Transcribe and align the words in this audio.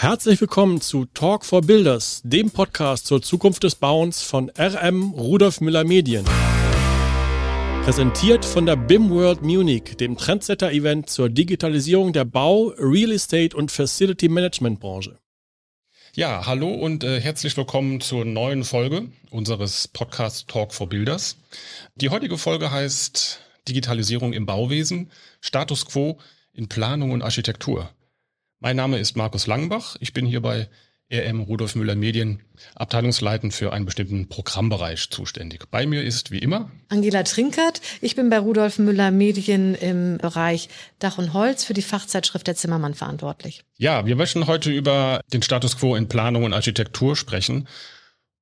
Herzlich 0.00 0.40
willkommen 0.40 0.80
zu 0.80 1.06
Talk 1.06 1.44
for 1.44 1.60
Builders, 1.60 2.20
dem 2.22 2.52
Podcast 2.52 3.08
zur 3.08 3.20
Zukunft 3.20 3.64
des 3.64 3.74
Bauens 3.74 4.22
von 4.22 4.48
RM 4.56 5.10
Rudolf 5.10 5.60
Müller 5.60 5.82
Medien. 5.82 6.24
Präsentiert 7.82 8.44
von 8.44 8.64
der 8.64 8.76
BIM 8.76 9.10
World 9.10 9.42
Munich, 9.42 9.96
dem 9.96 10.16
Trendsetter-Event 10.16 11.10
zur 11.10 11.28
Digitalisierung 11.28 12.12
der 12.12 12.24
Bau-, 12.24 12.72
Real 12.78 13.10
Estate 13.10 13.56
und 13.56 13.72
Facility 13.72 14.28
Management 14.28 14.78
Branche. 14.78 15.18
Ja, 16.14 16.46
hallo 16.46 16.72
und 16.72 17.02
äh, 17.02 17.20
herzlich 17.20 17.56
willkommen 17.56 18.00
zur 18.00 18.24
neuen 18.24 18.62
Folge 18.62 19.08
unseres 19.30 19.88
Podcasts 19.88 20.46
Talk 20.46 20.74
for 20.74 20.88
Builders. 20.88 21.38
Die 21.96 22.10
heutige 22.10 22.38
Folge 22.38 22.70
heißt 22.70 23.40
Digitalisierung 23.66 24.32
im 24.32 24.46
Bauwesen, 24.46 25.10
Status 25.40 25.86
quo 25.86 26.20
in 26.52 26.68
Planung 26.68 27.10
und 27.10 27.22
Architektur. 27.22 27.90
Mein 28.60 28.74
Name 28.74 28.98
ist 28.98 29.16
Markus 29.16 29.46
Langenbach. 29.46 29.94
Ich 30.00 30.12
bin 30.12 30.26
hier 30.26 30.42
bei 30.42 30.68
RM 31.12 31.42
Rudolf 31.42 31.76
Müller 31.76 31.94
Medien 31.94 32.40
abteilungsleitend 32.74 33.54
für 33.54 33.72
einen 33.72 33.84
bestimmten 33.84 34.28
Programmbereich 34.28 35.10
zuständig. 35.10 35.70
Bei 35.70 35.86
mir 35.86 36.02
ist 36.02 36.32
wie 36.32 36.40
immer 36.40 36.68
Angela 36.88 37.22
Trinkert. 37.22 37.80
Ich 38.00 38.16
bin 38.16 38.30
bei 38.30 38.38
Rudolf 38.40 38.80
Müller 38.80 39.12
Medien 39.12 39.76
im 39.76 40.18
Bereich 40.18 40.68
Dach 40.98 41.18
und 41.18 41.34
Holz 41.34 41.62
für 41.62 41.72
die 41.72 41.82
Fachzeitschrift 41.82 42.48
der 42.48 42.56
Zimmermann 42.56 42.94
verantwortlich. 42.94 43.62
Ja, 43.76 44.06
wir 44.06 44.16
möchten 44.16 44.48
heute 44.48 44.72
über 44.72 45.20
den 45.32 45.42
Status 45.42 45.78
quo 45.78 45.94
in 45.94 46.08
Planung 46.08 46.42
und 46.42 46.52
Architektur 46.52 47.14
sprechen. 47.14 47.68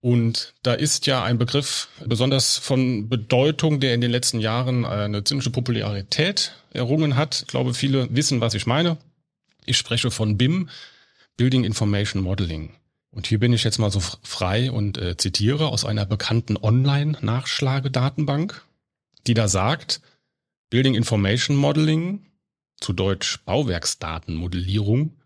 Und 0.00 0.54
da 0.62 0.72
ist 0.72 1.06
ja 1.06 1.22
ein 1.24 1.36
Begriff 1.36 1.88
besonders 2.06 2.56
von 2.56 3.10
Bedeutung, 3.10 3.80
der 3.80 3.92
in 3.92 4.00
den 4.00 4.10
letzten 4.10 4.40
Jahren 4.40 4.86
eine 4.86 5.24
ziemliche 5.24 5.50
Popularität 5.50 6.52
errungen 6.72 7.16
hat. 7.16 7.42
Ich 7.42 7.48
glaube, 7.48 7.74
viele 7.74 8.08
wissen, 8.16 8.40
was 8.40 8.54
ich 8.54 8.66
meine. 8.66 8.96
Ich 9.66 9.76
spreche 9.76 10.12
von 10.12 10.38
BIM, 10.38 10.70
Building 11.36 11.64
Information 11.64 12.22
Modeling. 12.22 12.72
Und 13.10 13.26
hier 13.26 13.40
bin 13.40 13.52
ich 13.52 13.64
jetzt 13.64 13.78
mal 13.78 13.90
so 13.90 14.00
frei 14.00 14.70
und 14.70 14.96
äh, 14.96 15.16
zitiere 15.16 15.68
aus 15.68 15.84
einer 15.84 16.06
bekannten 16.06 16.56
Online-Nachschlagedatenbank, 16.56 18.64
die 19.26 19.34
da 19.34 19.48
sagt, 19.48 20.00
Building 20.70 20.94
Information 20.94 21.56
Modeling, 21.56 22.24
zu 22.80 22.92
Deutsch 22.92 23.40
Bauwerksdatenmodellierung, 23.44 25.16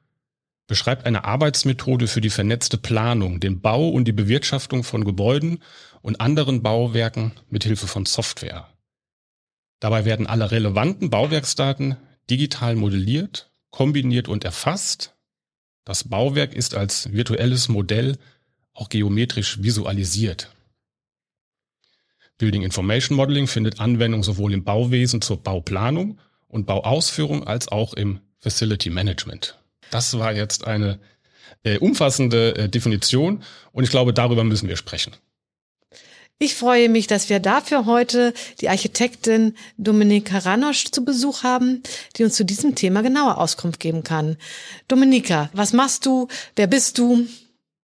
beschreibt 0.66 1.04
eine 1.04 1.24
Arbeitsmethode 1.24 2.06
für 2.06 2.20
die 2.20 2.30
vernetzte 2.30 2.78
Planung, 2.78 3.40
den 3.40 3.60
Bau 3.60 3.88
und 3.88 4.06
die 4.06 4.12
Bewirtschaftung 4.12 4.84
von 4.84 5.04
Gebäuden 5.04 5.62
und 6.00 6.20
anderen 6.20 6.62
Bauwerken 6.62 7.32
mit 7.50 7.64
Hilfe 7.64 7.88
von 7.88 8.06
Software. 8.06 8.68
Dabei 9.80 10.04
werden 10.04 10.26
alle 10.26 10.50
relevanten 10.50 11.10
Bauwerksdaten 11.10 11.96
digital 12.30 12.76
modelliert 12.76 13.49
kombiniert 13.70 14.28
und 14.28 14.44
erfasst. 14.44 15.14
Das 15.84 16.04
Bauwerk 16.04 16.54
ist 16.54 16.74
als 16.74 17.12
virtuelles 17.12 17.68
Modell 17.68 18.18
auch 18.74 18.88
geometrisch 18.88 19.62
visualisiert. 19.62 20.50
Building 22.38 22.62
Information 22.62 23.16
Modeling 23.16 23.46
findet 23.46 23.80
Anwendung 23.80 24.22
sowohl 24.22 24.54
im 24.54 24.64
Bauwesen 24.64 25.20
zur 25.20 25.42
Bauplanung 25.42 26.18
und 26.48 26.66
Bauausführung 26.66 27.46
als 27.46 27.68
auch 27.68 27.92
im 27.94 28.20
Facility 28.38 28.88
Management. 28.88 29.58
Das 29.90 30.18
war 30.18 30.32
jetzt 30.32 30.66
eine 30.66 30.98
äh, 31.62 31.78
umfassende 31.78 32.56
äh, 32.56 32.68
Definition 32.68 33.42
und 33.72 33.84
ich 33.84 33.90
glaube, 33.90 34.14
darüber 34.14 34.44
müssen 34.44 34.68
wir 34.68 34.76
sprechen. 34.76 35.12
Ich 36.42 36.54
freue 36.54 36.88
mich, 36.88 37.06
dass 37.06 37.28
wir 37.28 37.38
dafür 37.38 37.84
heute 37.84 38.32
die 38.62 38.70
Architektin 38.70 39.54
Dominika 39.76 40.38
Ranosch 40.38 40.86
zu 40.86 41.04
Besuch 41.04 41.42
haben, 41.42 41.82
die 42.16 42.24
uns 42.24 42.34
zu 42.34 42.46
diesem 42.46 42.74
Thema 42.74 43.02
genauer 43.02 43.36
Auskunft 43.36 43.78
geben 43.78 44.04
kann. 44.04 44.38
Dominika, 44.88 45.50
was 45.52 45.74
machst 45.74 46.06
du? 46.06 46.28
Wer 46.56 46.66
bist 46.66 46.96
du? 46.96 47.26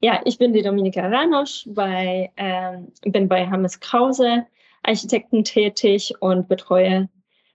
Ja, 0.01 0.23
ich 0.25 0.39
bin 0.39 0.55
die 0.55 0.63
Dominika 0.63 1.07
Ranosch, 1.07 1.65
bei, 1.67 2.33
ähm, 2.39 2.91
bin 3.03 3.29
bei 3.29 3.47
Hammes 3.47 3.79
Krause 3.79 4.47
Architekten 4.83 5.45
tätig 5.45 6.15
und 6.21 6.49
betreue 6.49 7.11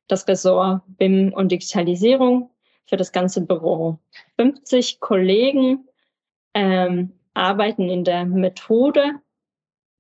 das 0.08 0.28
Ressort 0.28 0.84
BIM 0.86 1.34
und 1.34 1.52
Digitalisierung 1.52 2.52
für 2.86 2.98
das 2.98 3.12
ganze 3.12 3.42
Büro. 3.42 3.98
50 4.38 5.00
Kollegen 5.00 5.88
ähm, 6.54 7.14
arbeiten 7.34 7.90
in 7.90 8.04
der 8.04 8.24
Methode 8.26 9.16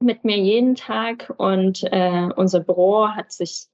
mit 0.01 0.23
mir 0.23 0.37
jeden 0.37 0.75
Tag 0.75 1.33
und 1.37 1.83
äh, 1.91 2.29
unser 2.35 2.59
Büro 2.59 3.07
hat 3.07 3.31
sich 3.31 3.65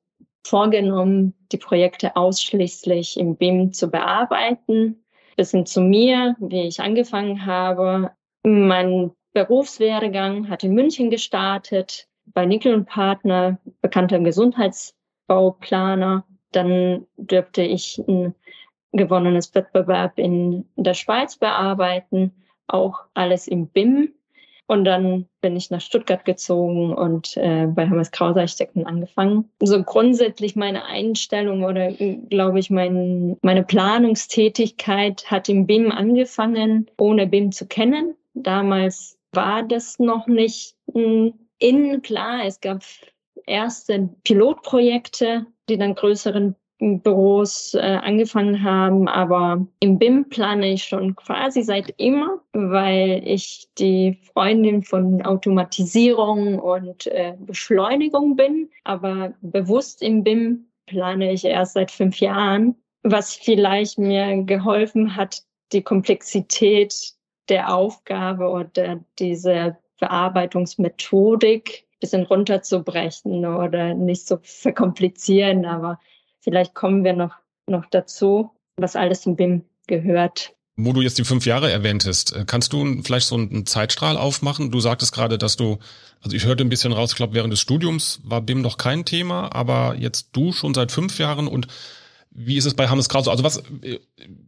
vorgenommen, 0.45 1.33
die 1.51 1.57
Projekte 1.57 2.15
ausschließlich 2.15 3.19
im 3.19 3.35
BIM 3.35 3.73
zu 3.73 3.89
bearbeiten. 3.89 5.03
Bis 5.35 5.51
hin 5.51 5.65
zu 5.65 5.81
mir, 5.81 6.35
wie 6.39 6.67
ich 6.67 6.79
angefangen 6.79 7.45
habe. 7.45 8.11
Mein 8.43 9.11
Berufswerdegang 9.33 10.49
hat 10.49 10.63
in 10.63 10.73
München 10.73 11.11
gestartet, 11.11 12.07
bei 12.25 12.45
Nickel 12.45 12.73
und 12.73 12.85
Partner, 12.85 13.59
bekannter 13.81 14.19
Gesundheitsbauplaner. 14.19 16.25
Dann 16.51 17.05
dürfte 17.17 17.61
ich 17.61 18.01
ein 18.07 18.33
gewonnenes 18.93 19.53
Wettbewerb 19.53 20.17
in 20.17 20.67
der 20.75 20.93
Schweiz 20.93 21.37
bearbeiten, 21.37 22.33
auch 22.67 23.05
alles 23.13 23.47
im 23.47 23.67
BIM. 23.67 24.13
Und 24.67 24.83
dann 24.83 25.27
bin 25.39 25.55
ich 25.55 25.71
nach 25.71 25.79
Stuttgart 25.79 26.25
gezogen 26.25 26.93
und 26.93 27.37
äh, 27.37 27.67
bei 27.67 27.87
Hermes 27.87 28.11
Krause 28.11 28.41
Architekten 28.41 28.85
angefangen. 28.85 29.49
So 29.61 29.81
grundsätzlich 29.81 30.57
meine 30.57 30.83
Einstellung 30.85 31.63
oder 31.63 31.91
glaube 32.29 32.59
ich 32.59 32.69
mein, 32.69 33.37
meine 33.41 33.63
Planungstätigkeit 33.63 35.31
hat 35.31 35.47
im 35.47 35.65
BIM 35.65 35.91
angefangen, 35.91 36.91
ohne 36.97 37.27
BIM 37.27 37.53
zu 37.53 37.65
kennen. 37.65 38.15
Damals 38.33 39.17
war 39.31 39.63
das 39.63 39.99
noch 39.99 40.27
nicht 40.27 40.75
in 41.59 42.01
klar. 42.01 42.45
Es 42.45 42.59
gab 42.59 42.83
erste 43.45 44.09
Pilotprojekte, 44.23 45.45
die 45.69 45.77
dann 45.77 45.95
größeren 45.95 46.55
Büros 46.79 47.73
äh, 47.73 47.79
angefangen 47.79 48.63
haben, 48.63 49.07
aber 49.07 49.65
im 49.79 49.97
BIM 49.97 50.29
plane 50.29 50.73
ich 50.73 50.83
schon 50.83 51.15
quasi 51.15 51.63
seit 51.63 51.93
immer, 51.97 52.39
weil 52.53 53.21
ich 53.25 53.67
die 53.79 54.19
Freundin 54.33 54.83
von 54.83 55.23
Automatisierung 55.23 56.59
und 56.59 57.07
äh, 57.07 57.33
Beschleunigung 57.39 58.35
bin, 58.35 58.69
aber 58.83 59.33
bewusst 59.41 60.03
im 60.03 60.23
BIM 60.23 60.67
plane 60.85 61.31
ich 61.31 61.45
erst 61.45 61.73
seit 61.73 61.89
fünf 61.89 62.19
Jahren, 62.19 62.75
was 63.01 63.33
vielleicht 63.33 63.97
mir 63.97 64.43
geholfen 64.43 65.15
hat, 65.15 65.41
die 65.71 65.81
Komplexität 65.81 67.13
der 67.49 67.73
Aufgabe 67.73 68.49
oder 68.49 68.99
diese 69.17 69.77
Bearbeitungsmethodik 69.99 71.87
bisschen 71.99 72.23
runterzubrechen 72.23 73.45
oder 73.45 73.93
nicht 73.93 74.27
so 74.27 74.37
verkomplizieren, 74.43 75.65
aber 75.65 75.99
Vielleicht 76.47 76.73
kommen 76.73 77.03
wir 77.03 77.11
noch, 77.11 77.35
noch 77.69 77.85
dazu, 77.91 78.51
was 78.77 78.95
alles 78.95 79.25
im 79.25 79.35
BIM 79.35 79.65
gehört. 79.85 80.53
Wo 80.77 80.93
du 80.93 81.01
jetzt 81.01 81.17
die 81.17 81.25
fünf 81.25 81.45
Jahre 81.45 81.69
erwähntest, 81.69 82.33
äh, 82.33 82.45
kannst 82.47 82.71
du 82.71 83.03
vielleicht 83.03 83.27
so 83.27 83.35
einen 83.35 83.65
Zeitstrahl 83.65 84.15
aufmachen? 84.15 84.71
Du 84.71 84.79
sagtest 84.79 85.13
gerade, 85.13 85.37
dass 85.37 85.57
du, 85.57 85.79
also 86.21 86.37
ich 86.37 86.45
hörte 86.45 86.63
ein 86.63 86.69
bisschen 86.69 86.93
raus, 86.93 87.11
ich 87.11 87.17
glaube, 87.17 87.33
während 87.33 87.51
des 87.51 87.59
Studiums 87.59 88.21
war 88.23 88.39
BIM 88.39 88.61
noch 88.61 88.77
kein 88.77 89.03
Thema, 89.03 89.53
aber 89.53 89.95
jetzt 89.95 90.29
du 90.31 90.53
schon 90.53 90.73
seit 90.73 90.93
fünf 90.93 91.19
Jahren 91.19 91.49
und 91.49 91.67
wie 92.31 92.55
ist 92.55 92.65
es 92.65 92.75
bei 92.75 92.87
Hammes 92.87 93.09
Krause? 93.09 93.29
Also 93.29 93.43
was, 93.43 93.57
äh, 93.81 93.99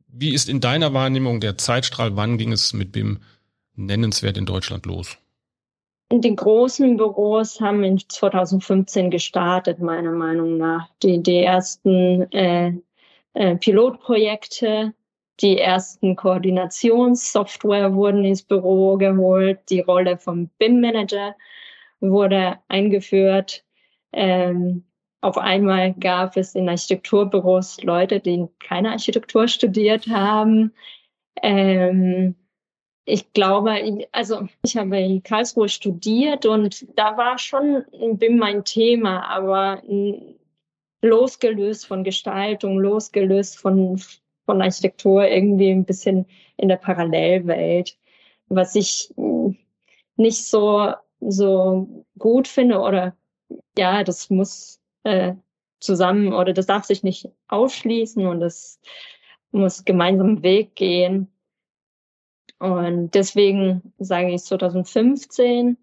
wie 0.07 0.33
ist 0.33 0.47
in 0.47 0.61
deiner 0.61 0.93
Wahrnehmung 0.93 1.41
der 1.41 1.57
Zeitstrahl? 1.57 2.15
Wann 2.15 2.38
ging 2.38 2.53
es 2.53 2.71
mit 2.71 2.93
BIM 2.93 3.19
nennenswert 3.75 4.38
in 4.38 4.45
Deutschland 4.45 4.85
los? 4.85 5.17
Die 6.11 6.35
großen 6.35 6.97
Büros 6.97 7.61
haben 7.61 7.83
in 7.83 7.99
2015 7.99 9.11
gestartet, 9.11 9.79
meiner 9.79 10.11
Meinung 10.11 10.57
nach. 10.57 10.89
Die, 11.03 11.21
die 11.21 11.43
ersten 11.43 12.31
äh, 12.31 12.73
äh, 13.33 13.55
Pilotprojekte, 13.57 14.95
die 15.39 15.59
ersten 15.59 16.15
Koordinationssoftware 16.15 17.94
wurden 17.94 18.25
ins 18.25 18.41
Büro 18.41 18.97
geholt, 18.97 19.59
die 19.69 19.81
Rolle 19.81 20.17
vom 20.17 20.50
BIM-Manager 20.57 21.35
wurde 22.00 22.57
eingeführt. 22.69 23.63
Ähm, 24.12 24.85
auf 25.21 25.38
einmal 25.38 25.94
gab 25.94 26.38
es 26.38 26.55
in 26.55 26.69
Architekturbüros 26.69 27.83
Leute, 27.83 28.19
die 28.19 28.47
keine 28.59 28.91
Architektur 28.91 29.47
studiert 29.47 30.07
haben. 30.07 30.73
Ähm, 31.44 32.35
ich 33.09 33.33
glaube, 33.33 34.06
also 34.11 34.47
ich 34.63 34.77
habe 34.77 35.00
in 35.00 35.23
Karlsruhe 35.23 35.67
studiert 35.67 36.45
und 36.45 36.85
da 36.97 37.17
war 37.17 37.38
schon 37.38 37.83
BIM 38.17 38.38
mein 38.38 38.63
Thema, 38.63 39.25
aber 39.27 39.81
losgelöst 41.01 41.88
von 41.88 42.03
Gestaltung, 42.03 42.77
losgelöst 42.77 43.57
von, 43.57 44.00
von 44.45 44.61
Architektur, 44.61 45.27
irgendwie 45.27 45.71
ein 45.71 45.85
bisschen 45.85 46.25
in 46.57 46.69
der 46.69 46.77
Parallelwelt, 46.77 47.97
was 48.47 48.75
ich 48.75 49.13
nicht 50.15 50.45
so, 50.45 50.94
so 51.19 52.05
gut 52.17 52.47
finde 52.47 52.79
oder 52.79 53.15
ja, 53.77 54.03
das 54.03 54.29
muss 54.29 54.79
äh, 55.03 55.33
zusammen 55.79 56.33
oder 56.33 56.53
das 56.53 56.67
darf 56.67 56.83
sich 56.83 57.03
nicht 57.03 57.29
ausschließen 57.47 58.27
und 58.27 58.39
das 58.39 58.79
muss 59.51 59.85
gemeinsam 59.85 60.44
Weg 60.44 60.75
gehen. 60.75 61.31
Und 62.59 63.15
deswegen 63.15 63.94
sage 63.97 64.33
ich 64.33 64.44
2015. 64.44 65.77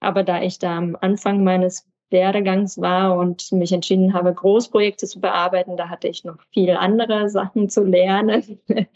Aber 0.00 0.24
da 0.24 0.42
ich 0.42 0.58
da 0.58 0.76
am 0.76 0.96
Anfang 1.00 1.44
meines 1.44 1.86
Werdegangs 2.10 2.80
war 2.80 3.16
und 3.16 3.50
mich 3.52 3.72
entschieden 3.72 4.12
habe, 4.12 4.34
Großprojekte 4.34 5.06
zu 5.06 5.20
bearbeiten, 5.20 5.76
da 5.76 5.88
hatte 5.88 6.08
ich 6.08 6.24
noch 6.24 6.38
viel 6.52 6.70
andere 6.70 7.30
Sachen 7.30 7.68
zu 7.68 7.84
lernen. 7.84 8.60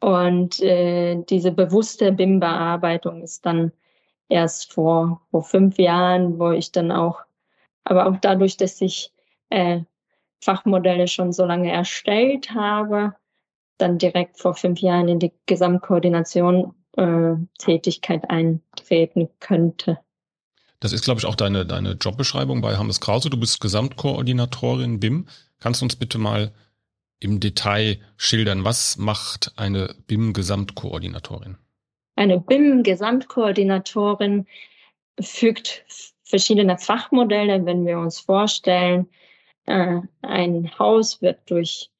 und 0.00 0.60
äh, 0.60 1.22
diese 1.28 1.52
bewusste 1.52 2.12
BIM-Bearbeitung 2.12 3.22
ist 3.22 3.44
dann 3.44 3.72
erst 4.28 4.72
vor, 4.72 5.20
vor 5.30 5.42
fünf 5.42 5.78
Jahren, 5.78 6.38
wo 6.38 6.50
ich 6.52 6.70
dann 6.72 6.92
auch, 6.92 7.20
aber 7.84 8.06
auch 8.06 8.16
dadurch, 8.20 8.56
dass 8.56 8.80
ich 8.80 9.12
äh, 9.50 9.80
Fachmodelle 10.42 11.08
schon 11.08 11.32
so 11.32 11.44
lange 11.44 11.70
erstellt 11.70 12.54
habe, 12.54 13.14
dann 13.80 13.98
direkt 13.98 14.38
vor 14.38 14.54
fünf 14.54 14.80
Jahren 14.80 15.08
in 15.08 15.18
die 15.18 15.32
Gesamtkoordination 15.46 16.74
äh, 16.96 17.34
Tätigkeit 17.58 18.30
eintreten 18.30 19.28
könnte. 19.40 19.98
Das 20.80 20.92
ist, 20.92 21.04
glaube 21.04 21.20
ich, 21.20 21.26
auch 21.26 21.34
deine, 21.34 21.66
deine 21.66 21.92
Jobbeschreibung 21.92 22.62
bei 22.62 22.76
Hammes 22.76 23.00
Krause. 23.00 23.30
Du 23.30 23.38
bist 23.38 23.60
Gesamtkoordinatorin 23.60 24.98
BIM. 24.98 25.26
Kannst 25.58 25.82
du 25.82 25.84
uns 25.84 25.96
bitte 25.96 26.18
mal 26.18 26.52
im 27.20 27.38
Detail 27.38 28.00
schildern, 28.16 28.64
was 28.64 28.96
macht 28.96 29.52
eine 29.56 29.94
BIM-Gesamtkoordinatorin? 30.06 31.58
Eine 32.16 32.40
BIM-Gesamtkoordinatorin 32.40 34.46
fügt 35.20 35.84
verschiedene 36.24 36.78
Fachmodelle, 36.78 37.66
wenn 37.66 37.84
wir 37.84 37.98
uns 37.98 38.20
vorstellen, 38.20 39.10
äh, 39.66 40.00
ein 40.22 40.78
Haus 40.78 41.20
wird 41.20 41.40
durch 41.50 41.90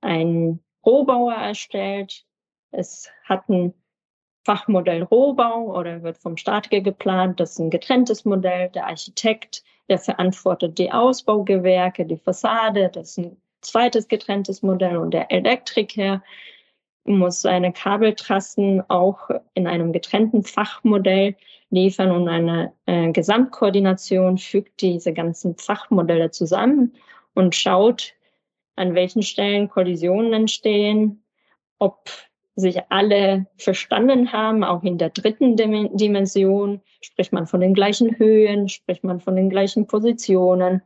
einen 0.00 0.60
Rohbauer 0.84 1.34
erstellt. 1.34 2.24
Es 2.70 3.10
hat 3.24 3.48
ein 3.48 3.74
Fachmodell 4.44 5.02
Rohbau 5.04 5.76
oder 5.78 6.02
wird 6.02 6.18
vom 6.18 6.36
Statiker 6.36 6.80
geplant. 6.80 7.38
Das 7.38 7.52
ist 7.52 7.58
ein 7.60 7.70
getrenntes 7.70 8.24
Modell. 8.24 8.70
Der 8.70 8.86
Architekt, 8.86 9.62
der 9.88 9.98
verantwortet 9.98 10.78
die 10.78 10.90
Ausbaugewerke, 10.90 12.04
die 12.06 12.16
Fassade. 12.16 12.90
Das 12.92 13.10
ist 13.10 13.18
ein 13.18 13.36
zweites 13.60 14.08
getrenntes 14.08 14.62
Modell. 14.62 14.96
Und 14.96 15.12
der 15.12 15.30
Elektriker 15.30 16.22
muss 17.04 17.42
seine 17.42 17.72
Kabeltrassen 17.72 18.82
auch 18.88 19.30
in 19.54 19.66
einem 19.66 19.92
getrennten 19.92 20.42
Fachmodell 20.42 21.36
liefern 21.70 22.10
und 22.10 22.28
eine 22.28 22.72
äh, 22.86 23.10
Gesamtkoordination 23.12 24.38
fügt 24.38 24.80
diese 24.82 25.12
ganzen 25.12 25.56
Fachmodelle 25.56 26.30
zusammen 26.30 26.94
und 27.34 27.54
schaut, 27.54 28.14
an 28.76 28.94
welchen 28.94 29.22
Stellen 29.22 29.68
Kollisionen 29.68 30.32
entstehen, 30.32 31.24
ob 31.78 32.08
sich 32.54 32.80
alle 32.90 33.46
verstanden 33.56 34.32
haben, 34.32 34.62
auch 34.62 34.82
in 34.82 34.98
der 34.98 35.10
dritten 35.10 35.56
Dimension, 35.56 36.82
spricht 37.00 37.32
man 37.32 37.46
von 37.46 37.60
den 37.60 37.74
gleichen 37.74 38.18
Höhen, 38.18 38.68
spricht 38.68 39.04
man 39.04 39.20
von 39.20 39.36
den 39.36 39.48
gleichen 39.48 39.86
Positionen. 39.86 40.82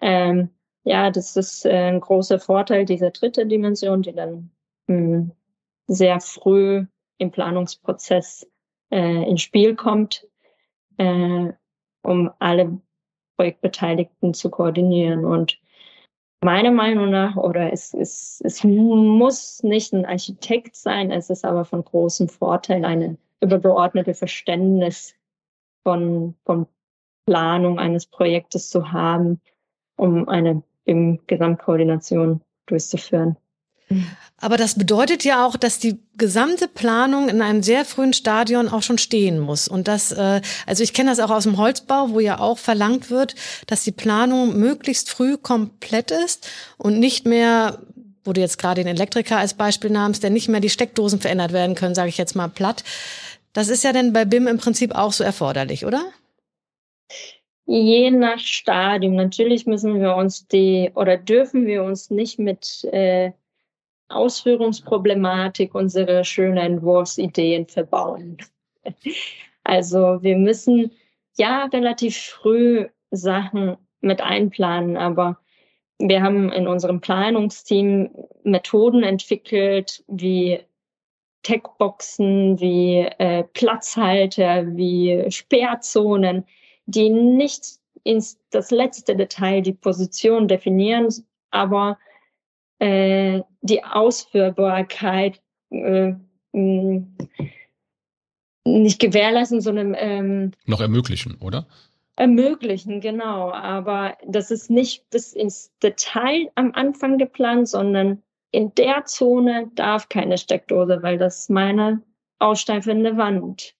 Ähm, 0.00 0.50
ja, 0.84 1.10
das 1.10 1.36
ist 1.36 1.64
äh, 1.64 1.90
ein 1.90 2.00
großer 2.00 2.38
Vorteil 2.38 2.84
dieser 2.84 3.10
dritte 3.10 3.46
Dimension, 3.46 4.02
die 4.02 4.12
dann 4.12 4.50
mh, 4.88 4.96
hm, 4.96 5.32
sehr 5.86 6.20
früh 6.20 6.86
im 7.18 7.30
Planungsprozess 7.30 8.46
äh, 8.90 9.28
ins 9.28 9.42
Spiel 9.42 9.74
kommt, 9.74 10.26
äh, 10.98 11.52
um 12.02 12.30
alle 12.38 12.80
Projektbeteiligten 13.36 14.34
zu 14.34 14.50
koordinieren. 14.50 15.24
Und 15.24 15.58
meiner 16.46 16.70
Meinung 16.70 17.10
nach, 17.10 17.36
oder 17.36 17.72
es, 17.72 17.92
es, 17.92 18.40
es 18.44 18.62
muss 18.62 19.64
nicht 19.64 19.92
ein 19.92 20.06
Architekt 20.06 20.76
sein, 20.76 21.10
es 21.10 21.28
ist 21.28 21.44
aber 21.44 21.64
von 21.64 21.84
großem 21.84 22.28
Vorteil, 22.28 22.84
eine 22.84 23.18
übergeordnete 23.40 24.14
Verständnis 24.14 25.16
von, 25.82 26.36
von 26.44 26.68
Planung 27.26 27.80
eines 27.80 28.06
Projektes 28.06 28.70
zu 28.70 28.92
haben, 28.92 29.40
um 29.96 30.28
eine 30.28 30.62
im 30.84 31.18
Gesamtkoordination 31.26 32.42
durchzuführen. 32.66 33.36
Aber 34.38 34.56
das 34.56 34.76
bedeutet 34.76 35.24
ja 35.24 35.46
auch, 35.46 35.56
dass 35.56 35.78
die 35.78 35.98
gesamte 36.18 36.68
Planung 36.68 37.28
in 37.28 37.40
einem 37.40 37.62
sehr 37.62 37.84
frühen 37.84 38.12
Stadion 38.12 38.68
auch 38.68 38.82
schon 38.82 38.98
stehen 38.98 39.38
muss. 39.38 39.68
Und 39.68 39.88
das, 39.88 40.12
äh, 40.12 40.40
also 40.66 40.82
ich 40.82 40.92
kenne 40.92 41.10
das 41.10 41.20
auch 41.20 41.30
aus 41.30 41.44
dem 41.44 41.56
Holzbau, 41.56 42.10
wo 42.10 42.20
ja 42.20 42.38
auch 42.38 42.58
verlangt 42.58 43.10
wird, 43.10 43.34
dass 43.66 43.84
die 43.84 43.92
Planung 43.92 44.58
möglichst 44.58 45.10
früh 45.10 45.36
komplett 45.36 46.10
ist 46.10 46.48
und 46.76 46.98
nicht 46.98 47.26
mehr, 47.26 47.78
wo 48.24 48.32
du 48.32 48.40
jetzt 48.40 48.58
gerade 48.58 48.82
den 48.82 48.94
Elektriker 48.94 49.38
als 49.38 49.54
Beispiel 49.54 49.90
nahmst, 49.90 50.22
der 50.22 50.30
nicht 50.30 50.48
mehr 50.48 50.60
die 50.60 50.70
Steckdosen 50.70 51.20
verändert 51.20 51.52
werden 51.52 51.74
können, 51.74 51.94
sage 51.94 52.08
ich 52.08 52.18
jetzt 52.18 52.34
mal 52.34 52.48
platt. 52.48 52.84
Das 53.52 53.68
ist 53.68 53.84
ja 53.84 53.92
dann 53.92 54.12
bei 54.12 54.24
BIM 54.24 54.48
im 54.48 54.58
Prinzip 54.58 54.94
auch 54.94 55.12
so 55.12 55.24
erforderlich, 55.24 55.86
oder? 55.86 56.04
Je 57.64 58.10
nach 58.10 58.38
Stadium. 58.38 59.16
Natürlich 59.16 59.66
müssen 59.66 59.98
wir 60.00 60.14
uns 60.14 60.46
die 60.46 60.90
oder 60.94 61.16
dürfen 61.16 61.66
wir 61.66 61.82
uns 61.82 62.10
nicht 62.10 62.38
mit 62.38 62.84
äh, 62.92 63.32
Ausführungsproblematik 64.08 65.74
unsere 65.74 66.24
schönen 66.24 66.58
Entwurfsideen 66.58 67.66
verbauen. 67.66 68.38
Also 69.64 70.22
wir 70.22 70.36
müssen 70.36 70.92
ja 71.36 71.64
relativ 71.66 72.16
früh 72.16 72.88
Sachen 73.10 73.76
mit 74.00 74.20
einplanen, 74.20 74.96
aber 74.96 75.38
wir 75.98 76.22
haben 76.22 76.52
in 76.52 76.68
unserem 76.68 77.00
Planungsteam 77.00 78.10
Methoden 78.44 79.02
entwickelt, 79.02 80.04
wie 80.06 80.60
Techboxen, 81.42 82.60
wie 82.60 82.98
äh, 83.18 83.44
Platzhalter, 83.44 84.76
wie 84.76 85.24
Sperrzonen, 85.30 86.44
die 86.86 87.08
nicht 87.08 87.78
ins 88.02 88.38
das 88.50 88.70
letzte 88.70 89.16
Detail 89.16 89.62
die 89.62 89.72
Position 89.72 90.48
definieren, 90.48 91.08
aber 91.50 91.98
äh, 92.78 93.42
die 93.62 93.84
Ausführbarkeit 93.84 95.40
äh, 95.70 96.12
nicht 98.64 99.00
gewährleisten, 99.00 99.60
sondern 99.60 99.94
ähm, 99.98 100.52
noch 100.66 100.80
ermöglichen, 100.80 101.36
oder? 101.40 101.66
Ermöglichen, 102.16 103.00
genau. 103.00 103.52
Aber 103.52 104.16
das 104.26 104.50
ist 104.50 104.70
nicht 104.70 105.08
bis 105.10 105.32
ins 105.32 105.72
Detail 105.82 106.50
am 106.54 106.72
Anfang 106.72 107.18
geplant, 107.18 107.68
sondern 107.68 108.22
in 108.50 108.74
der 108.74 109.04
Zone 109.04 109.70
darf 109.74 110.08
keine 110.08 110.38
Steckdose, 110.38 111.02
weil 111.02 111.18
das 111.18 111.40
ist 111.40 111.50
meine 111.50 112.02
aussteifende 112.38 113.16
Wand. 113.16 113.74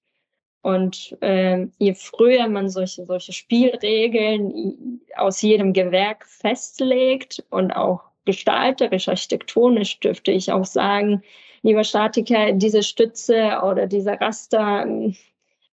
Und 0.62 1.16
äh, 1.20 1.68
je 1.78 1.94
früher 1.94 2.48
man 2.48 2.68
solche, 2.68 3.06
solche 3.06 3.32
Spielregeln 3.32 5.00
aus 5.16 5.40
jedem 5.40 5.72
Gewerk 5.72 6.26
festlegt 6.26 7.44
und 7.50 7.70
auch 7.70 8.02
gestalterisch, 8.26 9.08
architektonisch 9.08 9.98
dürfte 10.00 10.32
ich 10.32 10.52
auch 10.52 10.66
sagen, 10.66 11.22
lieber 11.62 11.84
Statiker, 11.84 12.52
diese 12.52 12.82
Stütze 12.82 13.60
oder 13.64 13.86
dieser 13.86 14.20
Raster, 14.20 14.86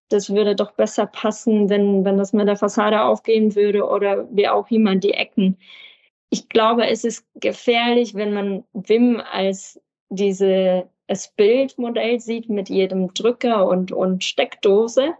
das 0.09 0.29
würde 0.29 0.55
doch 0.55 0.71
besser 0.71 1.07
passen, 1.07 1.69
wenn, 1.69 2.05
wenn 2.05 2.17
das 2.17 2.33
mit 2.33 2.47
der 2.47 2.55
Fassade 2.55 3.01
aufgehen 3.03 3.55
würde 3.55 3.85
oder 3.85 4.27
wie 4.31 4.47
auch 4.47 4.69
immer 4.71 4.95
die 4.95 5.13
Ecken. 5.13 5.57
Ich 6.29 6.49
glaube, 6.49 6.87
es 6.87 7.03
ist 7.03 7.25
gefährlich, 7.35 8.15
wenn 8.15 8.33
man 8.33 8.63
Wim 8.73 9.21
als 9.31 9.81
diese 10.09 10.87
das 11.07 11.27
Bildmodell 11.27 12.19
sieht 12.19 12.49
mit 12.49 12.69
jedem 12.69 13.13
Drücker 13.13 13.67
und, 13.67 13.91
und 13.91 14.23
Steckdose. 14.23 15.13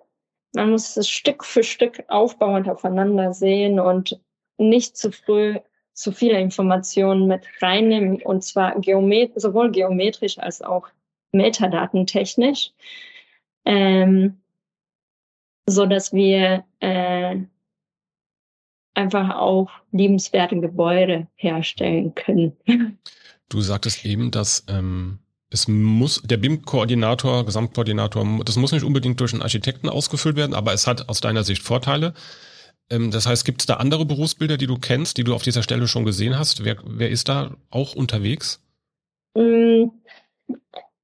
Man 0.56 0.72
muss 0.72 0.98
es 0.98 1.10
Stück 1.10 1.44
für 1.44 1.64
Stück 1.64 2.04
aufbauend 2.08 2.70
aufeinander 2.70 3.34
sehen 3.34 3.80
und 3.80 4.20
nicht 4.58 4.98
zu 4.98 5.12
früh 5.12 5.60
zu 5.94 6.12
viele 6.12 6.40
Informationen 6.40 7.28
mit 7.28 7.46
reinnehmen 7.62 8.22
und 8.22 8.44
zwar 8.44 8.80
geomet 8.80 9.40
sowohl 9.40 9.72
geometrisch 9.72 10.40
als 10.40 10.62
auch 10.62 10.88
metadatentechnisch, 11.32 12.72
ähm, 13.66 14.42
so 15.68 15.86
dass 15.86 16.14
wir 16.14 16.64
äh, 16.80 17.38
einfach 18.94 19.36
auch 19.36 19.70
liebenswerte 19.92 20.60
Gebäude 20.60 21.28
herstellen 21.36 22.14
können. 22.16 22.54
Du 23.50 23.62
sagtest 23.62 24.06
eben, 24.06 24.32
dass 24.32 24.66
ähm, 24.68 25.20
es 25.50 25.68
muss 25.68 26.22
der 26.24 26.38
BIM-Koordinator, 26.38 27.46
Gesamtkoordinator, 27.46 28.26
das 28.44 28.56
muss 28.56 28.72
nicht 28.72 28.84
unbedingt 28.84 29.20
durch 29.20 29.34
einen 29.34 29.44
Architekten 29.44 29.90
ausgefüllt 29.90 30.36
werden, 30.36 30.56
aber 30.56 30.74
es 30.74 30.88
hat 30.88 31.10
aus 31.10 31.22
deiner 31.22 31.44
Sicht 31.44 31.62
Vorteile. 31.62 32.14
Ähm, 32.90 33.12
das 33.12 33.28
heißt, 33.28 33.46
gibt 33.46 33.62
es 33.62 33.66
da 33.66 33.76
andere 33.76 34.06
Berufsbilder, 34.06 34.58
die 34.58 34.68
du 34.68 34.78
kennst, 34.78 35.18
die 35.18 35.24
du 35.24 35.34
auf 35.34 35.44
dieser 35.44 35.64
Stelle 35.64 35.88
schon 35.88 36.06
gesehen 36.06 36.38
hast? 36.38 36.64
Wer, 36.64 36.78
wer 36.86 37.10
ist 37.10 37.30
da 37.30 37.56
auch 37.70 37.96
unterwegs? 37.96 38.62
Mm, 39.36 39.86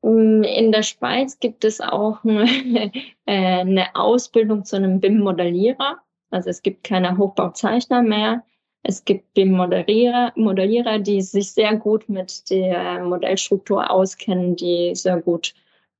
mm, 0.01 0.43
in 0.43 0.71
der 0.71 0.83
Schweiz 0.83 1.39
gibt 1.39 1.63
es 1.65 1.81
auch 1.81 2.23
eine, 2.23 2.91
äh, 3.25 3.59
eine 3.61 3.95
Ausbildung 3.95 4.65
zu 4.65 4.75
einem 4.75 4.99
BIM-Modellierer. 4.99 5.99
Also 6.31 6.49
es 6.49 6.61
gibt 6.61 6.83
keine 6.83 7.17
Hochbauzeichner 7.17 8.01
mehr. 8.01 8.43
Es 8.83 9.03
gibt 9.03 9.33
BIM-Modellierer, 9.33 10.33
Modellierer, 10.35 10.99
die 10.99 11.21
sich 11.21 11.51
sehr 11.51 11.75
gut 11.75 12.07
mit 12.07 12.49
der 12.49 13.03
Modellstruktur 13.03 13.89
auskennen, 13.89 14.55
die 14.55 14.91
sehr 14.95 15.19
gut 15.21 15.53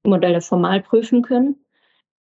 Modelle 0.04 0.42
formal 0.42 0.82
prüfen 0.82 1.22
können. 1.24 1.58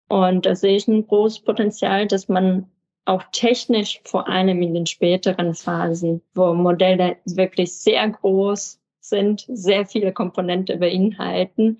Und 0.08 0.44
da 0.44 0.56
sehe 0.56 0.76
ich 0.76 0.88
ein 0.88 1.06
großes 1.06 1.40
Potenzial, 1.40 2.08
dass 2.08 2.28
man 2.28 2.68
auch 3.04 3.22
technisch 3.32 4.00
vor 4.04 4.28
allem 4.28 4.62
in 4.62 4.74
den 4.74 4.86
späteren 4.86 5.54
Phasen, 5.54 6.22
wo 6.34 6.54
Modelle 6.54 7.16
wirklich 7.24 7.72
sehr 7.74 8.08
groß 8.08 8.80
sind, 9.00 9.44
sehr 9.48 9.86
viele 9.86 10.12
Komponenten 10.12 10.78
beinhalten 10.78 11.78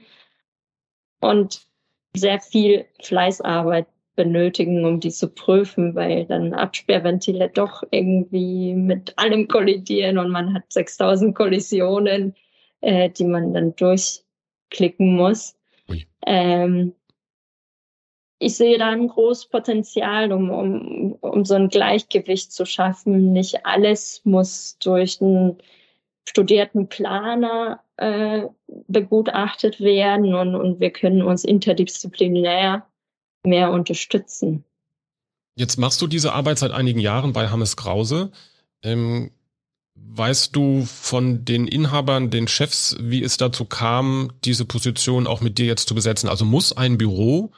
und 1.21 1.63
sehr 2.15 2.41
viel 2.41 2.87
Fleißarbeit 3.03 3.87
benötigen, 4.17 4.85
um 4.85 5.01
die 5.01 5.11
zu 5.11 5.29
prüfen, 5.29 5.95
weil 5.95 6.27
dann 6.27 6.53
Absperrventile 6.53 7.49
doch 7.49 7.83
irgendwie 7.91 8.75
mit 8.75 9.17
allem 9.19 9.49
kollidieren 9.49 10.19
und 10.19 10.31
man 10.31 10.53
hat 10.55 10.65
6000 10.69 11.35
Kollisionen, 11.35 12.35
äh, 12.81 13.09
die 13.09 13.25
man 13.25 13.55
dann 13.55 13.75
durchklicken 13.77 15.15
muss. 15.17 15.57
Ähm, 16.27 16.95
ich 18.41 18.57
sehe 18.57 18.79
da 18.79 18.89
ein 18.89 19.07
großes 19.07 19.47
Potenzial, 19.47 20.33
um, 20.33 20.51
um, 20.51 21.13
um 21.21 21.45
so 21.45 21.55
ein 21.55 21.69
Gleichgewicht 21.69 22.53
zu 22.53 22.65
schaffen. 22.65 23.33
Nicht 23.33 23.67
alles 23.67 24.23
muss 24.25 24.79
durch 24.79 25.21
einen 25.21 25.59
studierten 26.27 26.89
Planer 26.89 27.81
äh, 27.99 28.47
begutachtet 28.89 29.81
werden 29.81 30.35
und, 30.35 30.55
und 30.55 30.81
wir 30.81 30.91
können 30.91 31.23
uns 31.23 31.45
interdisziplinär 31.45 32.87
mehr 33.45 33.71
unterstützen. 33.73 34.65
Jetzt 35.55 35.77
machst 35.77 36.01
du 36.01 36.07
diese 36.07 36.33
Arbeit 36.33 36.59
seit 36.59 36.71
einigen 36.71 37.01
Jahren 37.01 37.35
bei 37.35 37.49
Hammes 37.49 37.77
Krause. 37.77 38.33
Ähm, 38.83 39.33
weißt 40.13 40.55
du 40.57 40.85
von 40.85 41.45
den 41.45 41.67
Inhabern, 41.67 42.31
den 42.31 42.49
Chefs, 42.49 42.97
wie 43.01 43.23
es 43.23 43.37
dazu 43.37 43.65
kam, 43.65 44.33
diese 44.45 44.65
Position 44.65 45.27
auch 45.27 45.41
mit 45.41 45.59
dir 45.59 45.67
jetzt 45.67 45.89
zu 45.89 45.95
besetzen? 45.95 46.29
Also 46.29 46.45
muss 46.45 46.77
ein 46.77 46.99
Büro 46.99 47.53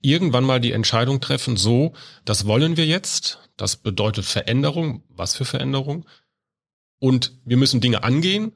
irgendwann 0.00 0.44
mal 0.44 0.60
die 0.60 0.72
Entscheidung 0.72 1.20
treffen, 1.20 1.56
so, 1.56 1.92
das 2.24 2.46
wollen 2.46 2.76
wir 2.76 2.86
jetzt, 2.86 3.50
das 3.56 3.76
bedeutet 3.76 4.24
Veränderung, 4.24 5.02
was 5.08 5.36
für 5.36 5.44
Veränderung? 5.44 6.06
Und 6.98 7.34
wir 7.44 7.56
müssen 7.56 7.80
Dinge 7.80 8.02
angehen? 8.02 8.52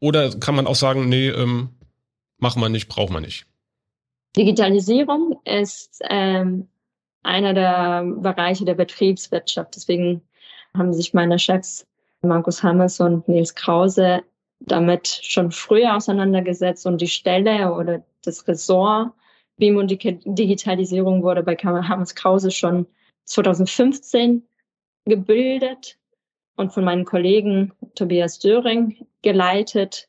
Oder 0.00 0.30
kann 0.38 0.54
man 0.54 0.66
auch 0.66 0.74
sagen, 0.74 1.08
nee, 1.08 1.28
ähm, 1.28 1.70
machen 2.38 2.60
wir 2.60 2.68
nicht, 2.68 2.88
brauchen 2.88 3.14
wir 3.14 3.20
nicht? 3.20 3.46
Digitalisierung 4.36 5.40
ist 5.44 6.00
ähm, 6.08 6.68
einer 7.22 7.54
der 7.54 8.04
Bereiche 8.04 8.64
der 8.64 8.74
Betriebswirtschaft. 8.74 9.74
Deswegen 9.74 10.22
haben 10.74 10.92
sich 10.92 11.14
meine 11.14 11.38
Chefs 11.38 11.86
Markus 12.26 12.62
Hammers 12.62 13.00
und 13.00 13.28
Nils 13.28 13.54
Krause 13.54 14.22
damit 14.60 15.06
schon 15.06 15.52
früher 15.52 15.96
auseinandergesetzt 15.96 16.86
und 16.86 17.00
die 17.00 17.08
Stelle 17.08 17.74
oder 17.74 18.04
das 18.24 18.46
Ressort 18.48 19.12
BIM 19.58 19.76
und 19.76 19.90
Digitalisierung 19.90 21.22
wurde 21.22 21.42
bei 21.42 21.56
Hammers 21.56 22.14
Krause 22.14 22.50
schon 22.50 22.86
2015 23.24 24.42
gebildet 25.06 25.98
und 26.56 26.72
von 26.72 26.84
meinen 26.84 27.04
Kollegen 27.04 27.72
Tobias 27.94 28.38
Döring 28.38 29.06
geleitet. 29.22 30.08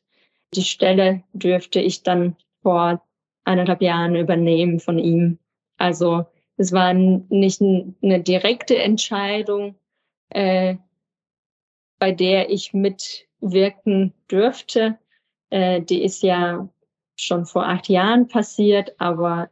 Die 0.54 0.64
Stelle 0.64 1.22
dürfte 1.32 1.80
ich 1.80 2.02
dann 2.02 2.36
vor 2.62 3.02
eineinhalb 3.44 3.80
Jahren 3.80 4.16
übernehmen 4.16 4.80
von 4.80 4.98
ihm. 4.98 5.38
Also 5.78 6.26
es 6.56 6.72
war 6.72 6.92
nicht 6.92 7.62
eine 7.62 8.20
direkte 8.20 8.76
Entscheidung, 8.76 9.76
äh, 10.30 10.76
bei 11.98 12.12
der 12.12 12.50
ich 12.50 12.72
mitwirken 12.72 14.14
dürfte. 14.30 14.98
Äh, 15.50 15.82
die 15.82 16.02
ist 16.02 16.22
ja 16.22 16.68
schon 17.16 17.46
vor 17.46 17.66
acht 17.66 17.88
Jahren 17.88 18.28
passiert, 18.28 18.94
aber 18.98 19.50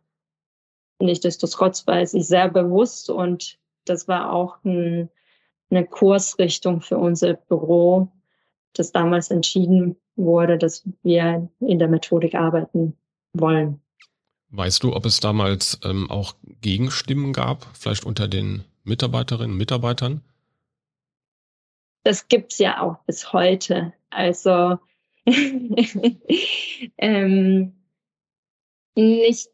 nichtsdestotrotz 1.00 1.86
war 1.86 2.06
sie 2.06 2.22
sehr 2.22 2.48
bewusst 2.48 3.10
und 3.10 3.58
das 3.84 4.08
war 4.08 4.32
auch 4.32 4.56
ein, 4.64 5.10
eine 5.70 5.86
Kursrichtung 5.86 6.80
für 6.80 6.98
unser 6.98 7.34
Büro, 7.34 8.08
das 8.72 8.92
damals 8.92 9.30
entschieden 9.30 9.96
wurde, 10.16 10.58
dass 10.58 10.88
wir 11.02 11.48
in 11.60 11.78
der 11.78 11.88
Methodik 11.88 12.34
arbeiten 12.34 12.96
wollen. 13.32 13.80
Weißt 14.50 14.82
du, 14.82 14.94
ob 14.94 15.04
es 15.04 15.20
damals 15.20 15.78
ähm, 15.84 16.10
auch 16.10 16.34
Gegenstimmen 16.60 17.32
gab, 17.32 17.66
vielleicht 17.74 18.06
unter 18.06 18.28
den 18.28 18.64
Mitarbeiterinnen 18.84 19.52
und 19.52 19.58
Mitarbeitern? 19.58 20.22
Das 22.06 22.28
gibt's 22.28 22.58
ja 22.58 22.82
auch 22.82 23.02
bis 23.06 23.32
heute. 23.32 23.92
Also 24.10 24.78
ähm, 26.98 27.72
nicht, 28.94 29.48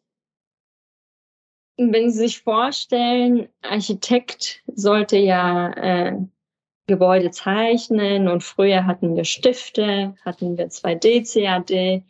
wenn 1.78 2.10
Sie 2.10 2.18
sich 2.18 2.42
vorstellen, 2.42 3.48
Architekt 3.62 4.62
sollte 4.66 5.16
ja 5.16 5.72
äh, 5.72 6.18
Gebäude 6.86 7.30
zeichnen 7.30 8.28
und 8.28 8.42
früher 8.42 8.84
hatten 8.84 9.16
wir 9.16 9.24
Stifte, 9.24 10.14
hatten 10.22 10.58
wir 10.58 10.68
2D-CAD 10.68 12.04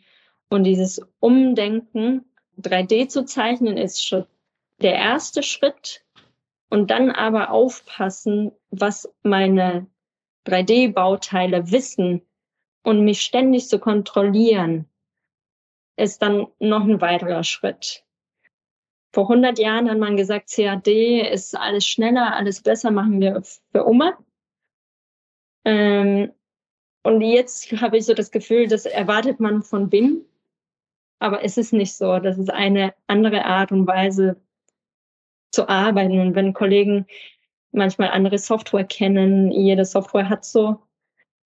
und 0.49 0.65
dieses 0.65 0.99
Umdenken 1.21 2.25
3D 2.59 3.07
zu 3.07 3.23
zeichnen 3.23 3.77
ist 3.77 4.05
schon 4.05 4.25
der 4.81 4.95
erste 4.95 5.41
Schritt 5.41 6.03
und 6.69 6.91
dann 6.91 7.11
aber 7.11 7.49
aufpassen, 7.49 8.51
was 8.71 9.09
meine 9.23 9.87
3D-Bauteile 10.45 11.71
wissen 11.71 12.21
und 12.83 13.05
mich 13.05 13.21
ständig 13.21 13.69
zu 13.69 13.79
kontrollieren, 13.79 14.89
ist 15.95 16.21
dann 16.21 16.47
noch 16.59 16.83
ein 16.83 17.01
weiterer 17.01 17.43
Schritt. 17.43 18.03
Vor 19.13 19.29
100 19.29 19.59
Jahren 19.59 19.89
hat 19.89 19.99
man 19.99 20.17
gesagt, 20.17 20.51
CAD 20.51 20.87
ist 21.31 21.55
alles 21.55 21.85
schneller, 21.85 22.35
alles 22.35 22.61
besser, 22.61 22.89
machen 22.89 23.21
wir 23.21 23.41
für 23.43 23.87
immer. 23.87 24.17
Ähm, 25.65 26.33
und 27.03 27.21
jetzt 27.21 27.71
habe 27.81 27.97
ich 27.97 28.05
so 28.05 28.13
das 28.13 28.31
Gefühl, 28.31 28.67
das 28.67 28.85
erwartet 28.85 29.39
man 29.39 29.61
von 29.61 29.89
BIM. 29.89 30.25
Aber 31.19 31.43
es 31.43 31.57
ist 31.57 31.73
nicht 31.73 31.95
so. 31.95 32.19
Das 32.19 32.37
ist 32.37 32.49
eine 32.49 32.93
andere 33.07 33.45
Art 33.45 33.71
und 33.71 33.87
Weise 33.87 34.41
zu 35.51 35.69
arbeiten. 35.69 36.19
Und 36.19 36.35
wenn 36.35 36.53
Kollegen 36.53 37.05
manchmal 37.73 38.09
andere 38.09 38.37
Software 38.37 38.85
kennen, 38.85 39.51
jede 39.51 39.85
Software 39.85 40.29
hat 40.29 40.45
so 40.45 40.79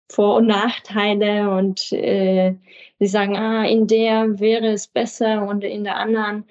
vor- 0.10 0.36
und 0.38 0.48
Nachteile 0.48 1.50
und 1.52 1.92
äh, 1.92 2.56
sie 3.00 3.08
sagen, 3.08 3.36
ah, 3.36 3.66
in 3.66 3.88
der 3.88 4.40
wäre 4.40 4.68
es 4.68 4.88
besser 4.88 5.48
und 5.48 5.64
in 5.64 5.84
der 5.84 5.98
anderen. 5.98 6.46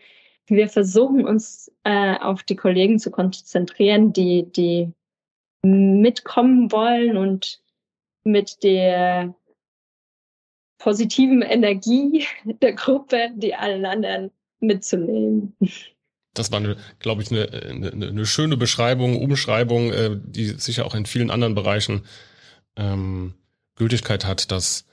Wir 0.46 0.68
versuchen 0.68 1.26
uns 1.26 1.72
äh, 1.84 2.18
auf 2.18 2.42
die 2.42 2.56
Kollegen 2.56 2.98
zu 2.98 3.10
konzentrieren, 3.10 4.12
die, 4.12 4.44
die 4.52 4.92
mitkommen 5.62 6.70
wollen 6.70 7.16
und 7.16 7.60
mit 8.24 8.62
der 8.62 9.34
positiven 10.78 11.42
Energie 11.42 12.26
der 12.44 12.74
Gruppe, 12.74 13.30
die 13.34 13.54
allen 13.54 13.86
anderen 13.86 14.30
mitzunehmen. 14.60 15.56
Das 16.38 16.52
war, 16.52 16.60
glaube 16.98 17.22
ich, 17.22 17.30
eine, 17.30 17.50
eine, 17.52 18.08
eine, 18.08 18.26
schöne 18.26 18.56
Beschreibung, 18.56 19.20
Umschreibung, 19.20 19.92
äh, 19.92 20.16
die 20.22 20.48
sicher 20.58 20.86
auch 20.86 20.94
in 20.94 21.06
vielen 21.06 21.30
anderen 21.30 21.54
Bereichen 21.54 22.02
ähm, 22.76 23.34
Gültigkeit 23.76 24.24
hat, 24.24 24.50
dass 24.50 24.84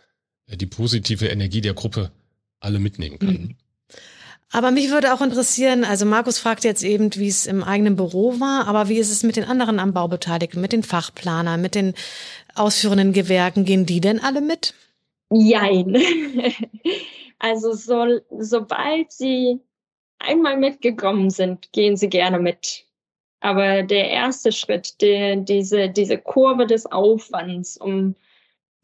die 0.47 0.65
positive 0.65 1.27
Energie 1.27 1.61
der 1.61 1.73
Gruppe 1.73 2.11
alle 2.59 2.79
mitnehmen 2.79 3.19
kann. 3.19 3.29
Mhm. 3.29 3.55
Aber 4.51 4.69
mich 4.69 4.91
würde 4.91 5.13
auch 5.13 5.21
interessieren, 5.21 5.83
also 5.83 6.05
Markus 6.05 6.37
fragt 6.37 6.63
jetzt 6.63 6.83
eben, 6.83 7.15
wie 7.15 7.27
es 7.27 7.47
im 7.47 7.63
eigenen 7.63 7.95
Büro 7.95 8.39
war, 8.39 8.67
aber 8.67 8.87
wie 8.87 8.99
ist 8.99 9.09
es 9.09 9.23
mit 9.23 9.35
den 9.35 9.45
anderen 9.45 9.79
am 9.79 9.93
Bau 9.93 10.07
Beteiligten, 10.07 10.61
mit 10.61 10.73
den 10.73 10.83
Fachplanern, 10.83 11.59
mit 11.59 11.73
den 11.73 11.95
ausführenden 12.53 13.13
Gewerken? 13.13 13.65
Gehen 13.65 13.87
die 13.87 13.99
denn 13.99 14.19
alle 14.19 14.41
mit? 14.41 14.75
Jein. 15.31 15.97
Also 17.39 17.73
so, 17.73 18.21
sobald 18.39 19.11
sie 19.11 19.59
einmal 20.23 20.57
mitgekommen 20.57 21.29
sind, 21.29 21.71
gehen 21.71 21.97
sie 21.97 22.09
gerne 22.09 22.39
mit. 22.39 22.85
Aber 23.39 23.83
der 23.83 24.09
erste 24.09 24.51
Schritt, 24.51 25.01
der, 25.01 25.35
diese, 25.35 25.89
diese 25.89 26.17
Kurve 26.17 26.65
des 26.65 26.85
Aufwands, 26.91 27.77
um 27.77 28.15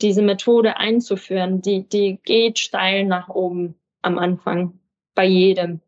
diese 0.02 0.22
Methode 0.22 0.78
einzuführen, 0.78 1.62
die, 1.62 1.88
die 1.88 2.20
geht 2.24 2.60
steil 2.60 3.06
nach 3.06 3.30
oben 3.30 3.76
am 4.02 4.18
Anfang. 4.18 4.80
Bei 5.16 5.26
jedem. 5.26 5.82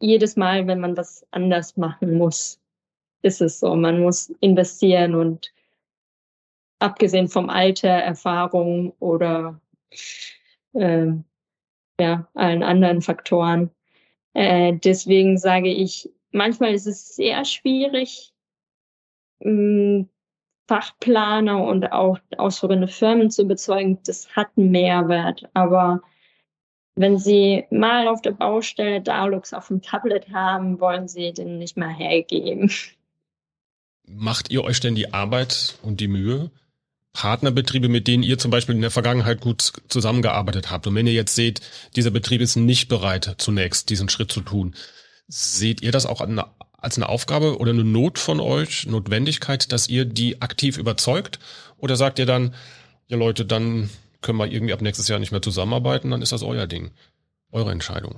Jedes 0.00 0.36
Mal, 0.36 0.66
wenn 0.66 0.80
man 0.80 0.96
was 0.96 1.26
anders 1.30 1.76
machen 1.76 2.16
muss, 2.16 2.60
ist 3.22 3.40
es 3.40 3.60
so. 3.60 3.74
Man 3.74 4.00
muss 4.00 4.30
investieren 4.40 5.14
und 5.14 5.52
abgesehen 6.78 7.28
vom 7.28 7.48
Alter, 7.48 7.88
Erfahrung 7.88 8.92
oder 8.98 9.60
äh, 10.74 11.06
ja, 12.00 12.28
allen 12.34 12.62
anderen 12.62 13.02
Faktoren. 13.02 13.70
Äh, 14.34 14.74
deswegen 14.84 15.38
sage 15.38 15.70
ich, 15.70 16.10
manchmal 16.32 16.74
ist 16.74 16.86
es 16.86 17.16
sehr 17.16 17.44
schwierig, 17.44 18.32
hm, 19.40 20.08
Fachplaner 20.68 21.62
und 21.64 21.92
auch 21.92 22.18
ausführende 22.38 22.88
Firmen 22.88 23.30
zu 23.30 23.42
überzeugen, 23.42 24.00
das 24.06 24.34
hat 24.36 24.48
einen 24.56 24.70
Mehrwert. 24.70 25.48
Aber 25.54 26.02
Wenn 26.96 27.18
Sie 27.18 27.64
mal 27.70 28.06
auf 28.06 28.22
der 28.22 28.30
Baustelle 28.32 29.00
Dalux 29.00 29.52
auf 29.52 29.66
dem 29.68 29.82
Tablet 29.82 30.30
haben, 30.30 30.78
wollen 30.80 31.08
Sie 31.08 31.32
den 31.32 31.58
nicht 31.58 31.76
mehr 31.76 31.88
hergeben. 31.88 32.70
Macht 34.06 34.50
ihr 34.50 34.62
euch 34.62 34.80
denn 34.80 34.94
die 34.94 35.12
Arbeit 35.12 35.78
und 35.82 36.00
die 36.00 36.08
Mühe, 36.08 36.50
Partnerbetriebe, 37.14 37.88
mit 37.88 38.06
denen 38.06 38.22
ihr 38.22 38.38
zum 38.38 38.50
Beispiel 38.50 38.74
in 38.74 38.82
der 38.82 38.90
Vergangenheit 38.90 39.40
gut 39.40 39.72
zusammengearbeitet 39.88 40.70
habt, 40.70 40.86
und 40.86 40.94
wenn 40.94 41.06
ihr 41.06 41.14
jetzt 41.14 41.34
seht, 41.34 41.62
dieser 41.96 42.10
Betrieb 42.10 42.42
ist 42.42 42.56
nicht 42.56 42.88
bereit, 42.88 43.36
zunächst 43.38 43.88
diesen 43.88 44.10
Schritt 44.10 44.30
zu 44.30 44.42
tun, 44.42 44.74
seht 45.26 45.80
ihr 45.80 45.92
das 45.92 46.04
auch 46.04 46.20
als 46.20 46.96
eine 46.98 47.08
Aufgabe 47.08 47.58
oder 47.58 47.70
eine 47.70 47.84
Not 47.84 48.18
von 48.18 48.40
euch, 48.40 48.86
Notwendigkeit, 48.86 49.72
dass 49.72 49.88
ihr 49.88 50.04
die 50.04 50.42
aktiv 50.42 50.76
überzeugt? 50.76 51.38
Oder 51.78 51.96
sagt 51.96 52.18
ihr 52.18 52.26
dann, 52.26 52.52
ja 53.06 53.16
Leute, 53.16 53.46
dann 53.46 53.88
können 54.20 54.38
wir 54.38 54.50
irgendwie 54.50 54.72
ab 54.72 54.82
nächstes 54.82 55.08
Jahr 55.08 55.18
nicht 55.18 55.32
mehr 55.32 55.42
zusammenarbeiten, 55.42 56.10
dann 56.10 56.20
ist 56.20 56.32
das 56.32 56.42
euer 56.42 56.66
Ding, 56.66 56.90
eure 57.52 57.70
Entscheidung. 57.70 58.16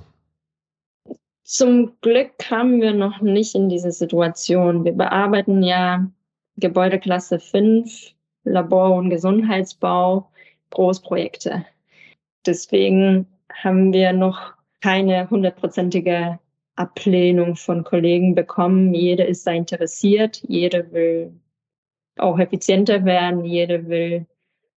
Zum 1.43 1.93
Glück 2.01 2.37
kamen 2.39 2.81
wir 2.81 2.93
noch 2.93 3.21
nicht 3.21 3.55
in 3.55 3.69
diese 3.69 3.91
Situation. 3.91 4.83
Wir 4.83 4.93
bearbeiten 4.93 5.63
ja 5.63 6.09
Gebäudeklasse 6.57 7.39
5, 7.39 8.13
Labor- 8.47 8.95
und 8.95 9.09
Gesundheitsbau, 9.09 10.29
Großprojekte. 10.71 11.65
Deswegen 12.45 13.27
haben 13.53 13.93
wir 13.93 14.13
noch 14.13 14.53
keine 14.81 15.29
hundertprozentige 15.29 16.39
Ablehnung 16.75 17.55
von 17.55 17.83
Kollegen 17.83 18.35
bekommen. 18.35 18.93
Jeder 18.93 19.27
ist 19.27 19.47
da 19.47 19.51
interessiert, 19.51 20.43
jeder 20.47 20.91
will 20.91 21.33
auch 22.17 22.39
effizienter 22.39 23.05
werden, 23.05 23.45
jeder 23.45 23.87
will 23.87 24.25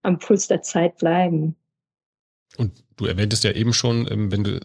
am 0.03 0.19
Puls 0.19 0.47
der 0.47 0.61
Zeit 0.61 0.97
bleiben. 0.97 1.55
Und 2.57 2.83
du 2.95 3.05
erwähntest 3.05 3.43
ja 3.43 3.51
eben 3.51 3.73
schon, 3.73 4.07
ähm, 4.09 4.31
wenn 4.31 4.43
du, 4.43 4.59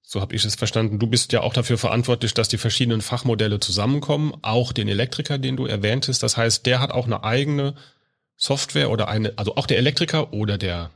so 0.00 0.20
habe 0.20 0.34
ich 0.34 0.44
es 0.44 0.54
verstanden, 0.54 0.98
du 0.98 1.06
bist 1.06 1.32
ja 1.32 1.42
auch 1.42 1.52
dafür 1.52 1.78
verantwortlich, 1.78 2.34
dass 2.34 2.48
die 2.48 2.58
verschiedenen 2.58 3.00
Fachmodelle 3.00 3.60
zusammenkommen, 3.60 4.32
auch 4.42 4.72
den 4.72 4.88
Elektriker, 4.88 5.38
den 5.38 5.56
du 5.56 5.66
erwähntest. 5.66 6.22
Das 6.22 6.36
heißt, 6.36 6.66
der 6.66 6.80
hat 6.80 6.90
auch 6.90 7.06
eine 7.06 7.22
eigene 7.22 7.74
Software 8.40 8.90
oder 8.90 9.08
eine, 9.08 9.32
also 9.36 9.56
auch 9.56 9.66
der 9.66 9.78
Elektriker 9.78 10.32
oder 10.32 10.58
der, 10.58 10.90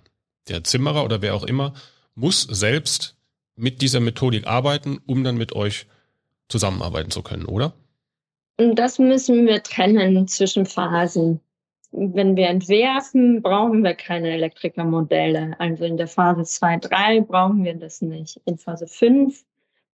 der 0.48 0.64
Zimmerer 0.64 1.04
oder 1.04 1.22
wer 1.22 1.34
auch 1.34 1.44
immer, 1.44 1.74
muss 2.14 2.42
selbst 2.42 3.16
mit 3.54 3.82
dieser 3.82 4.00
Methodik 4.00 4.46
arbeiten, 4.46 5.00
um 5.06 5.22
dann 5.22 5.36
mit 5.36 5.54
euch 5.54 5.86
zusammenarbeiten 6.48 7.10
zu 7.10 7.22
können, 7.22 7.44
oder? 7.46 7.74
Und 8.56 8.76
das 8.76 8.98
müssen 8.98 9.46
wir 9.46 9.62
trennen 9.62 10.26
zwischen 10.28 10.66
Phasen 10.66 11.40
wenn 11.96 12.36
wir 12.36 12.48
entwerfen, 12.48 13.40
brauchen 13.40 13.84
wir 13.84 13.94
keine 13.94 14.32
Elektrikermodelle. 14.32 15.54
Also 15.58 15.84
in 15.84 15.96
der 15.96 16.08
Phase 16.08 16.42
2, 16.42 16.78
3 16.78 17.20
brauchen 17.20 17.64
wir 17.64 17.74
das 17.74 18.02
nicht. 18.02 18.40
In 18.46 18.58
Phase 18.58 18.88
5 18.88 19.44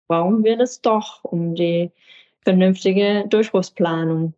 brauchen 0.08 0.42
wir 0.42 0.56
das 0.56 0.80
doch, 0.80 1.22
um 1.24 1.54
die 1.54 1.90
vernünftige 2.42 3.26
Durchbruchsplanung 3.28 4.32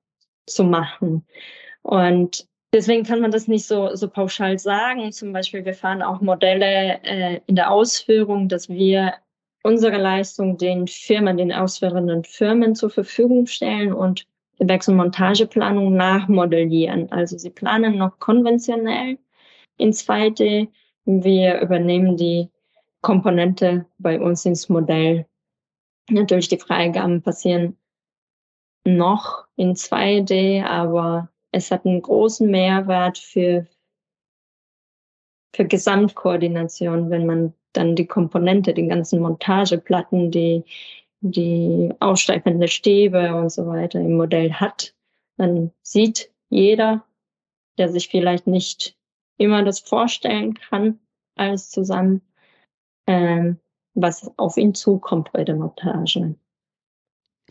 zu 0.46 0.64
machen. 0.64 1.24
Und 1.82 2.48
deswegen 2.72 3.04
kann 3.04 3.20
man 3.20 3.30
das 3.30 3.48
nicht 3.48 3.66
so, 3.66 3.94
so 3.94 4.08
pauschal 4.08 4.58
sagen. 4.58 5.12
Zum 5.12 5.32
Beispiel, 5.32 5.64
wir 5.64 5.74
fahren 5.74 6.02
auch 6.02 6.20
Modelle 6.20 7.00
äh, 7.02 7.40
in 7.46 7.56
der 7.56 7.70
Ausführung, 7.70 8.48
dass 8.48 8.68
wir 8.68 9.14
unsere 9.62 9.98
Leistung 9.98 10.56
den 10.58 10.88
Firmen, 10.88 11.36
den 11.36 11.52
ausführenden 11.52 12.24
Firmen 12.24 12.74
zur 12.74 12.90
Verfügung 12.90 13.46
stellen 13.46 13.92
und 13.92 14.26
Werksmontage-Planung 14.58 15.94
nachmodellieren. 15.94 17.10
Also 17.12 17.38
sie 17.38 17.50
planen 17.50 17.96
noch 17.98 18.18
konventionell 18.18 19.18
in 19.76 19.92
2D. 19.92 20.68
Wir 21.04 21.60
übernehmen 21.60 22.16
die 22.16 22.48
Komponente 23.00 23.86
bei 23.98 24.20
uns 24.20 24.44
ins 24.44 24.68
Modell. 24.68 25.26
Natürlich 26.10 26.48
die 26.48 26.58
Freigaben 26.58 27.22
passieren 27.22 27.76
noch 28.84 29.46
in 29.56 29.74
2D, 29.74 30.64
aber 30.64 31.28
es 31.52 31.70
hat 31.70 31.86
einen 31.86 32.02
großen 32.02 32.50
Mehrwert 32.50 33.18
für, 33.18 33.66
für 35.54 35.66
Gesamtkoordination, 35.66 37.10
wenn 37.10 37.26
man 37.26 37.54
dann 37.72 37.94
die 37.94 38.06
Komponente, 38.06 38.74
die 38.74 38.86
ganzen 38.86 39.20
Montageplatten, 39.20 40.30
die 40.30 40.64
die 41.20 41.90
aussteifende 42.00 42.66
Stäbe 42.66 43.34
und 43.36 43.50
so 43.50 43.66
weiter 43.66 44.00
im 44.00 44.16
Modell 44.16 44.52
hat, 44.54 44.94
dann 45.36 45.70
sieht 45.80 46.32
jeder, 46.50 47.04
der 47.78 47.88
sich 47.88 48.08
vielleicht 48.08 48.46
nicht 48.46 48.96
immer 49.38 49.62
das 49.62 49.78
vorstellen 49.78 50.54
kann, 50.54 50.98
alles 51.36 51.70
zusammen, 51.70 52.22
ähm, 53.06 53.58
was 53.94 54.36
auf 54.36 54.56
ihn 54.56 54.74
zukommt 54.74 55.32
bei 55.32 55.44
der 55.44 55.54
Montage. 55.54 56.34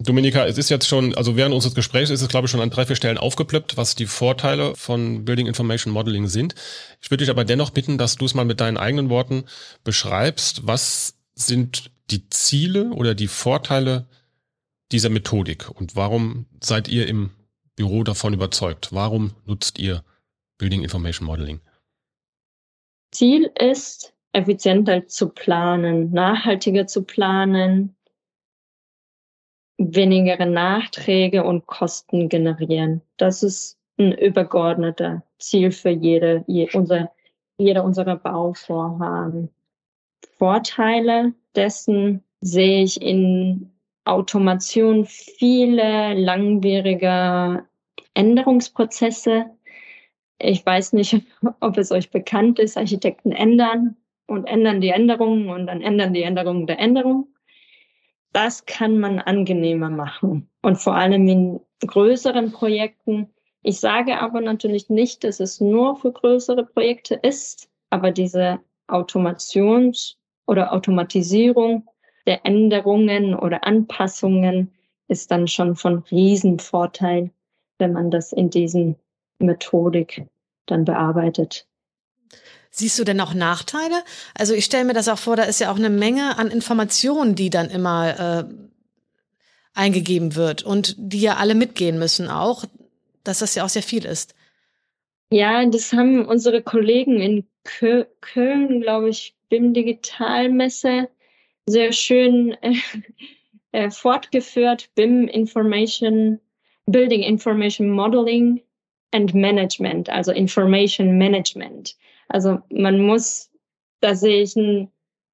Dominika, 0.04 0.46
es 0.46 0.58
ist 0.58 0.70
jetzt 0.70 0.88
schon, 0.88 1.16
also 1.16 1.36
während 1.36 1.54
unseres 1.54 1.76
Gesprächs 1.76 2.10
ist 2.10 2.22
es, 2.22 2.28
glaube 2.28 2.46
ich, 2.46 2.52
schon 2.52 2.62
an 2.62 2.70
drei, 2.70 2.86
vier 2.86 2.96
Stellen 2.96 3.18
aufgeplöppt, 3.18 3.78
was 3.78 3.96
die 3.96 4.06
Vorteile 4.06 4.76
von 4.76 5.26
Building 5.26 5.48
Information 5.48 5.94
Modeling 5.94 6.28
sind. 6.28 6.56
Ich 7.02 7.12
würde 7.12 7.24
dich 7.24 7.30
aber 7.30 7.46
dennoch 7.46 7.72
bitten, 7.72 7.98
dass 7.98 8.16
du 8.16 8.26
es 8.26 8.34
mal 8.34 8.46
mit 8.46 8.62
deinen 8.62 8.78
eigenen 8.78 9.10
Worten 9.10 9.46
beschreibst. 9.84 10.68
Was 10.68 11.16
sind 11.36 11.92
die 12.10 12.30
Ziele 12.30 12.92
oder 12.92 13.16
die 13.16 13.28
Vorteile 13.28 14.08
dieser 14.92 15.10
Methodik 15.10 15.70
und 15.70 15.96
warum 15.96 16.46
seid 16.62 16.88
ihr 16.88 17.08
im 17.08 17.32
Büro 17.76 18.04
davon 18.04 18.34
überzeugt? 18.34 18.90
Warum 18.92 19.34
nutzt 19.46 19.80
ihr 19.80 20.04
Building 20.58 20.84
Information 20.84 21.26
Modeling? 21.26 21.62
Ziel 23.12 23.50
ist, 23.58 24.14
effizienter 24.34 25.08
zu 25.08 25.30
planen, 25.30 26.12
nachhaltiger 26.12 26.88
zu 26.88 27.04
planen, 27.04 27.96
weniger 29.90 30.46
Nachträge 30.46 31.44
und 31.44 31.66
Kosten 31.66 32.30
generieren. 32.30 33.02
Das 33.18 33.44
ist 33.44 33.78
ein 33.98 34.12
übergeordneter 34.14 35.24
Ziel 35.40 35.72
für 35.72 35.90
jede, 35.90 36.44
je, 36.48 36.70
unser, 36.74 37.12
jeder 37.58 37.84
unserer 37.84 38.16
Bauvorhaben. 38.16 39.50
Vorteile 40.38 41.34
dessen 41.56 42.24
sehe 42.42 42.84
ich 42.84 43.02
in 43.02 43.72
Automation 44.06 45.06
viele 45.06 46.14
langwierige 46.14 47.66
Änderungsprozesse. 48.14 49.46
Ich 50.40 50.66
weiß 50.66 50.94
nicht, 50.94 51.22
ob 51.60 51.78
es 51.78 51.92
euch 51.92 52.10
bekannt 52.10 52.60
ist. 52.60 52.78
Architekten 52.78 53.32
ändern 53.32 53.96
und 54.28 54.46
ändern 54.46 54.82
die 54.82 54.90
Änderungen 54.90 55.50
und 55.50 55.68
dann 55.68 55.82
ändern 55.82 56.14
die 56.14 56.24
Änderungen 56.24 56.68
der 56.68 56.80
Änderung. 56.80 57.28
Das 58.34 58.66
kann 58.66 59.00
man 59.00 59.20
angenehmer 59.20 59.90
machen 59.90 60.50
und 60.62 60.78
vor 60.78 60.96
allem 60.96 61.28
in 61.28 61.60
größeren 61.86 62.52
Projekten. 62.52 63.30
Ich 63.62 63.80
sage 63.80 64.20
aber 64.20 64.42
natürlich 64.42 64.90
nicht, 64.90 65.24
dass 65.24 65.40
es 65.40 65.60
nur 65.60 65.98
für 65.98 66.12
größere 66.12 66.66
Projekte 66.66 67.16
ist, 67.16 67.70
aber 67.90 68.12
diese 68.12 68.60
Automations- 68.88 70.16
oder 70.48 70.74
Automatisierung 70.74 71.88
der 72.26 72.46
Änderungen 72.46 73.36
oder 73.36 73.66
Anpassungen 73.66 74.74
ist 75.08 75.32
dann 75.32 75.48
schon 75.48 75.76
von 75.76 76.00
Riesenvorteil, 76.00 77.32
wenn 77.80 77.94
man 77.94 78.12
das 78.12 78.32
in 78.32 78.50
diesen 78.50 78.96
Methodik 79.40 80.26
dann 80.68 80.86
bearbeitet. 80.86 81.68
Siehst 82.72 82.98
du 82.98 83.04
denn 83.04 83.20
auch 83.20 83.34
Nachteile? 83.34 84.04
Also 84.34 84.54
ich 84.54 84.66
stelle 84.66 84.86
mir 84.86 84.94
das 84.94 85.10
auch 85.10 85.20
vor, 85.20 85.36
da 85.36 85.44
ist 85.44 85.60
ja 85.60 85.72
auch 85.72 85.78
eine 85.78 85.90
Menge 85.90 86.38
an 86.38 86.48
Informationen, 86.48 87.36
die 87.36 87.50
dann 87.50 87.70
immer 87.70 88.48
äh, 88.48 88.54
eingegeben 89.74 90.36
wird 90.36 90.64
und 90.64 90.96
die 90.98 91.22
ja 91.22 91.36
alle 91.36 91.54
mitgehen 91.54 92.00
müssen 92.00 92.30
auch, 92.30 92.64
dass 93.24 93.40
das 93.40 93.56
ja 93.56 93.66
auch 93.66 93.70
sehr 93.70 93.84
viel 93.84 94.06
ist. 94.06 94.36
Ja, 95.32 95.66
das 95.66 95.94
haben 95.94 96.26
unsere 96.26 96.62
Kollegen 96.62 97.22
in 97.22 97.46
Köln, 97.64 98.82
glaube 98.82 99.10
ich, 99.10 99.36
BIM 99.50 99.74
Digitalmesse 99.74 101.10
sehr 101.66 101.92
schön 101.92 102.56
äh, 102.62 102.76
äh, 103.72 103.90
fortgeführt. 103.90 104.90
BIM 104.96 105.28
Information, 105.28 106.40
Building 106.86 107.24
Information 107.24 107.90
Modeling 107.90 108.62
and 109.12 109.34
Management, 109.34 110.10
also 110.10 110.32
Information 110.32 111.18
Management. 111.18 111.96
Also 112.32 112.60
man 112.70 113.00
muss, 113.00 113.52
da 114.00 114.16
sehe 114.16 114.42
ich 114.42 114.56
eine 114.56 114.90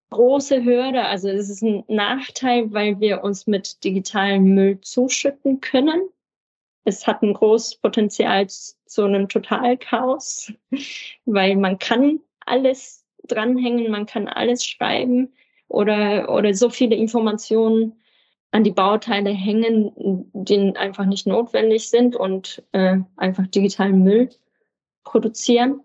große 0.09 0.63
Hürde. 0.63 1.03
Also 1.03 1.29
es 1.29 1.49
ist 1.49 1.61
ein 1.61 1.83
Nachteil, 1.87 2.73
weil 2.73 2.99
wir 2.99 3.23
uns 3.23 3.47
mit 3.47 3.83
digitalem 3.83 4.55
Müll 4.55 4.81
zuschütten 4.81 5.61
können. 5.61 6.09
Es 6.85 7.05
hat 7.05 7.21
ein 7.21 7.33
großes 7.33 7.75
Potenzial 7.75 8.47
zu 8.47 9.03
einem 9.03 9.29
Totalchaos, 9.29 10.53
weil 11.25 11.55
man 11.55 11.77
kann 11.77 12.19
alles 12.45 13.05
dranhängen, 13.27 13.91
man 13.91 14.05
kann 14.05 14.27
alles 14.27 14.65
schreiben 14.65 15.33
oder, 15.67 16.33
oder 16.33 16.53
so 16.53 16.69
viele 16.69 16.95
Informationen 16.95 18.01
an 18.51 18.63
die 18.63 18.71
Bauteile 18.71 19.31
hängen, 19.31 19.91
die 20.33 20.73
einfach 20.77 21.05
nicht 21.05 21.27
notwendig 21.27 21.89
sind 21.89 22.15
und 22.15 22.63
äh, 22.71 22.97
einfach 23.17 23.45
digitalen 23.47 24.03
Müll 24.03 24.29
produzieren. 25.03 25.81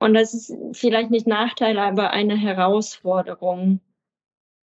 Und 0.00 0.14
das 0.14 0.32
ist 0.32 0.52
vielleicht 0.72 1.10
nicht 1.10 1.26
Nachteil, 1.26 1.78
aber 1.78 2.10
eine 2.10 2.36
Herausforderung, 2.36 3.80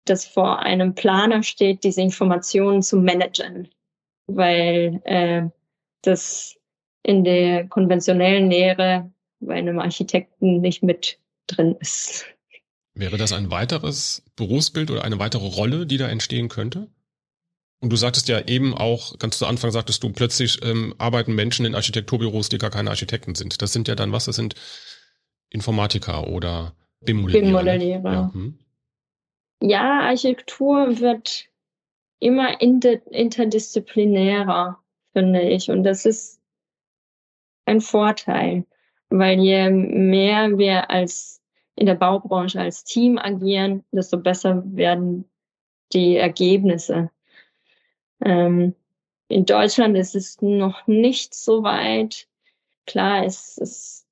das 0.06 0.26
vor 0.26 0.60
einem 0.60 0.94
Planer 0.94 1.42
steht, 1.42 1.84
diese 1.84 2.00
Informationen 2.00 2.82
zu 2.82 2.96
managen, 2.96 3.68
weil 4.26 5.00
äh, 5.04 5.48
das 6.02 6.56
in 7.02 7.22
der 7.22 7.68
konventionellen 7.68 8.50
Lehre 8.50 9.12
bei 9.40 9.54
einem 9.54 9.78
Architekten 9.78 10.60
nicht 10.60 10.82
mit 10.82 11.18
drin 11.46 11.76
ist. 11.80 12.24
Wäre 12.94 13.18
das 13.18 13.32
ein 13.32 13.50
weiteres 13.50 14.24
Berufsbild 14.36 14.90
oder 14.90 15.04
eine 15.04 15.18
weitere 15.18 15.46
Rolle, 15.46 15.86
die 15.86 15.98
da 15.98 16.08
entstehen 16.08 16.48
könnte? 16.48 16.88
Und 17.80 17.90
du 17.90 17.96
sagtest 17.96 18.28
ja 18.28 18.40
eben 18.40 18.74
auch, 18.74 19.18
ganz 19.18 19.36
zu 19.36 19.44
Anfang 19.44 19.70
sagtest 19.70 20.02
du, 20.02 20.10
plötzlich 20.10 20.64
ähm, 20.64 20.94
arbeiten 20.96 21.34
Menschen 21.34 21.66
in 21.66 21.74
Architekturbüros, 21.74 22.48
die 22.48 22.56
gar 22.56 22.70
keine 22.70 22.88
Architekten 22.88 23.34
sind. 23.34 23.60
Das 23.60 23.74
sind 23.74 23.86
ja 23.86 23.94
dann 23.94 24.12
was? 24.12 24.24
Das 24.24 24.36
sind 24.36 24.54
Informatiker 25.56 26.28
oder 26.28 26.74
BIM-Modellierer. 27.00 27.42
Ne? 27.42 27.50
BIM-Modellierer. 27.50 28.12
Ja, 28.12 28.30
hm. 28.32 28.58
ja, 29.62 30.00
Architektur 30.00 31.00
wird 31.00 31.46
immer 32.20 32.60
inter 32.60 33.04
interdisziplinärer, 33.10 34.78
finde 35.12 35.42
ich. 35.42 35.70
Und 35.70 35.82
das 35.82 36.04
ist 36.04 36.40
ein 37.64 37.80
Vorteil, 37.80 38.66
weil 39.08 39.40
je 39.40 39.70
mehr 39.70 40.58
wir 40.58 40.90
als 40.90 41.40
in 41.74 41.86
der 41.86 41.94
Baubranche 41.94 42.60
als 42.60 42.84
Team 42.84 43.18
agieren, 43.18 43.84
desto 43.92 44.18
besser 44.18 44.62
werden 44.66 45.24
die 45.92 46.16
Ergebnisse. 46.16 47.10
Ähm, 48.22 48.74
in 49.28 49.44
Deutschland 49.44 49.96
ist 49.96 50.14
es 50.14 50.40
noch 50.40 50.86
nicht 50.86 51.34
so 51.34 51.62
weit. 51.62 52.28
Klar, 52.86 53.24
es 53.24 53.58
ist 53.58 54.05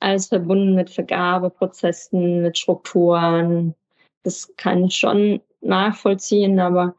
alles 0.00 0.28
verbunden 0.28 0.74
mit 0.74 0.90
Vergabeprozessen, 0.90 2.42
mit 2.42 2.58
Strukturen. 2.58 3.74
Das 4.22 4.54
kann 4.56 4.84
ich 4.84 4.96
schon 4.96 5.40
nachvollziehen, 5.60 6.60
aber 6.60 6.94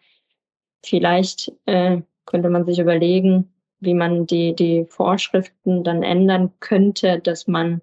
vielleicht 0.83 1.51
äh, 1.65 2.01
könnte 2.25 2.49
man 2.49 2.65
sich 2.65 2.79
überlegen, 2.79 3.51
wie 3.79 3.93
man 3.93 4.25
die, 4.25 4.55
die 4.55 4.85
Vorschriften 4.85 5.83
dann 5.83 6.03
ändern 6.03 6.51
könnte, 6.59 7.19
dass 7.19 7.47
man 7.47 7.81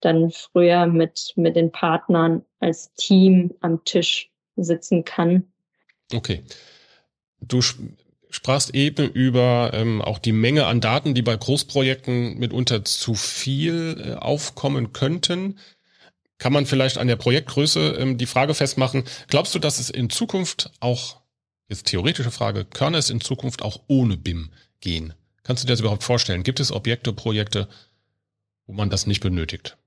dann 0.00 0.30
früher 0.30 0.86
mit, 0.86 1.32
mit 1.36 1.56
den 1.56 1.72
Partnern 1.72 2.44
als 2.60 2.92
Team 2.94 3.54
am 3.60 3.82
Tisch 3.84 4.30
sitzen 4.56 5.04
kann. 5.04 5.44
Okay. 6.14 6.42
Du 7.40 7.60
sprachst 8.36 8.74
eben 8.74 9.08
über 9.08 9.70
ähm, 9.72 10.02
auch 10.02 10.18
die 10.18 10.32
Menge 10.32 10.66
an 10.66 10.82
Daten, 10.82 11.14
die 11.14 11.22
bei 11.22 11.34
Großprojekten 11.34 12.38
mitunter 12.38 12.84
zu 12.84 13.14
viel 13.14 13.96
äh, 13.98 14.12
aufkommen 14.12 14.92
könnten. 14.92 15.58
Kann 16.36 16.52
man 16.52 16.66
vielleicht 16.66 16.98
an 16.98 17.08
der 17.08 17.16
Projektgröße 17.16 17.96
ähm, 17.98 18.18
die 18.18 18.26
Frage 18.26 18.52
festmachen, 18.52 19.04
glaubst 19.28 19.54
du, 19.54 19.58
dass 19.58 19.78
es 19.78 19.88
in 19.88 20.10
Zukunft 20.10 20.70
auch, 20.80 21.22
jetzt 21.68 21.86
theoretische 21.86 22.30
Frage, 22.30 22.66
kann 22.66 22.94
es 22.94 23.08
in 23.08 23.22
Zukunft 23.22 23.62
auch 23.62 23.80
ohne 23.88 24.18
BIM 24.18 24.50
gehen? 24.80 25.14
Kannst 25.42 25.62
du 25.62 25.66
dir 25.66 25.72
das 25.72 25.80
überhaupt 25.80 26.04
vorstellen? 26.04 26.42
Gibt 26.42 26.60
es 26.60 26.72
Objekte, 26.72 27.14
Projekte, 27.14 27.68
wo 28.66 28.74
man 28.74 28.90
das 28.90 29.06
nicht 29.06 29.22
benötigt? 29.22 29.78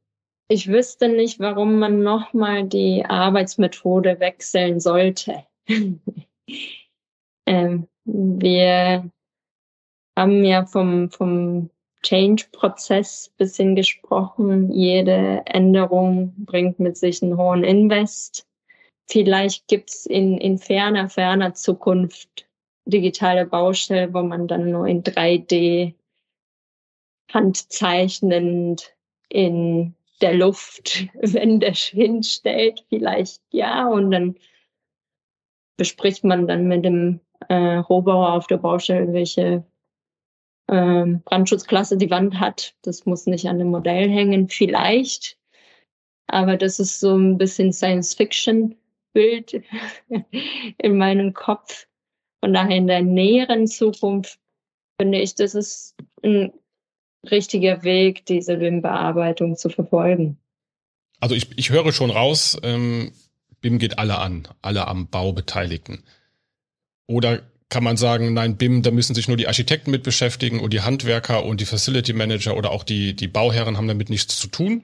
Ich 0.48 0.68
wüsste 0.68 1.08
nicht, 1.08 1.40
warum 1.40 1.78
man 1.78 2.02
nochmal 2.02 2.68
die 2.68 3.06
Arbeitsmethode 3.06 4.20
wechseln 4.20 4.80
sollte. 4.80 5.44
Ähm, 7.50 7.88
wir 8.14 9.10
haben 10.18 10.44
ja 10.44 10.66
vom, 10.66 11.10
vom 11.10 11.70
Change-Prozess 12.04 13.32
bisschen 13.38 13.76
gesprochen. 13.76 14.72
Jede 14.72 15.44
Änderung 15.46 16.34
bringt 16.38 16.80
mit 16.80 16.98
sich 16.98 17.22
einen 17.22 17.38
hohen 17.38 17.64
Invest. 17.64 18.48
Vielleicht 19.08 19.68
gibt's 19.68 20.06
in, 20.06 20.38
in 20.38 20.58
ferner, 20.58 21.10
ferner 21.10 21.54
Zukunft 21.54 22.48
digitale 22.86 23.46
Baustellen, 23.46 24.14
wo 24.14 24.22
man 24.22 24.48
dann 24.48 24.72
nur 24.72 24.88
in 24.88 25.04
3D 25.04 25.94
handzeichnend 27.32 28.96
in 29.30 29.96
der 30.22 30.34
Luft 30.34 31.08
Wände 31.22 31.72
hinstellt. 31.72 32.86
Vielleicht 32.90 33.42
ja. 33.52 33.88
Und 33.88 34.12
dann 34.12 34.36
bespricht 35.78 36.24
man 36.24 36.48
dann 36.48 36.68
mit 36.68 36.84
dem 36.86 37.22
äh, 37.48 37.78
Rohbauer 37.78 38.34
auf 38.34 38.48
der 38.48 38.58
Baustelle, 38.58 39.14
welche 39.14 39.64
ähm, 40.70 41.22
Brandschutzklasse 41.24 41.98
die 41.98 42.12
Wand 42.12 42.40
hat. 42.40 42.76
Das 42.82 43.06
muss 43.06 43.26
nicht 43.26 43.48
an 43.48 43.60
dem 43.60 43.70
Modell 43.70 44.10
hängen, 44.10 44.50
vielleicht. 44.50 45.38
Aber 46.28 46.58
das 46.58 46.80
ist 46.80 47.00
so 47.00 47.16
ein 47.16 47.38
bisschen 47.38 47.74
Science-Fiction-Bild 47.74 49.64
in 50.78 50.98
meinem 50.98 51.34
Kopf. 51.34 51.88
Von 52.42 52.54
daher 52.54 52.78
in 52.78 52.88
der 52.88 53.02
näheren 53.02 53.68
Zukunft 53.68 54.40
finde 55.00 55.20
ich, 55.20 55.36
das 55.36 55.56
ist 55.56 55.96
ein 56.24 56.54
richtiger 57.30 57.84
Weg, 57.84 58.26
diese 58.26 58.58
BIM-Bearbeitung 58.58 59.56
zu 59.56 59.70
verfolgen. 59.70 60.38
Also 61.20 61.36
ich, 61.36 61.58
ich 61.58 61.70
höre 61.70 61.92
schon 61.92 62.12
raus, 62.12 62.58
ähm, 62.64 63.12
BIM 63.60 63.78
geht 63.78 64.00
alle 64.00 64.20
an, 64.20 64.48
alle 64.62 64.88
am 64.88 65.08
Bau 65.08 65.34
Beteiligten. 65.34 66.04
Oder 67.10 67.42
kann 67.70 67.84
man 67.84 67.98
sagen, 67.98 68.36
nein, 68.36 68.56
BIM, 68.56 68.84
da 68.84 68.92
müssen 68.92 69.16
sich 69.16 69.28
nur 69.28 69.36
die 69.36 69.48
Architekten 69.48 69.90
mit 69.90 70.04
beschäftigen 70.04 70.60
und 70.60 70.74
die 70.74 70.82
Handwerker 70.82 71.44
und 71.44 71.60
die 71.60 71.66
Facility 71.66 72.14
Manager 72.14 72.56
oder 72.56 72.70
auch 72.70 72.84
die, 72.84 73.16
die 73.16 73.28
Bauherren 73.28 73.78
haben 73.78 73.88
damit 73.88 74.12
nichts 74.12 74.38
zu 74.38 74.48
tun? 74.48 74.84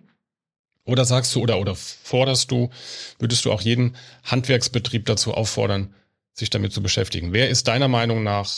Oder 0.85 1.05
sagst 1.05 1.35
du 1.35 1.41
oder, 1.41 1.59
oder 1.59 1.75
forderst 1.75 2.49
du, 2.49 2.71
würdest 3.19 3.45
du 3.45 3.51
auch 3.51 3.61
jeden 3.61 3.95
Handwerksbetrieb 4.23 5.05
dazu 5.05 5.35
auffordern, 5.35 5.93
sich 6.33 6.49
damit 6.49 6.73
zu 6.73 6.81
beschäftigen? 6.81 7.31
Wer 7.31 7.49
ist 7.49 7.67
deiner 7.67 7.87
Meinung 7.87 8.23
nach 8.23 8.51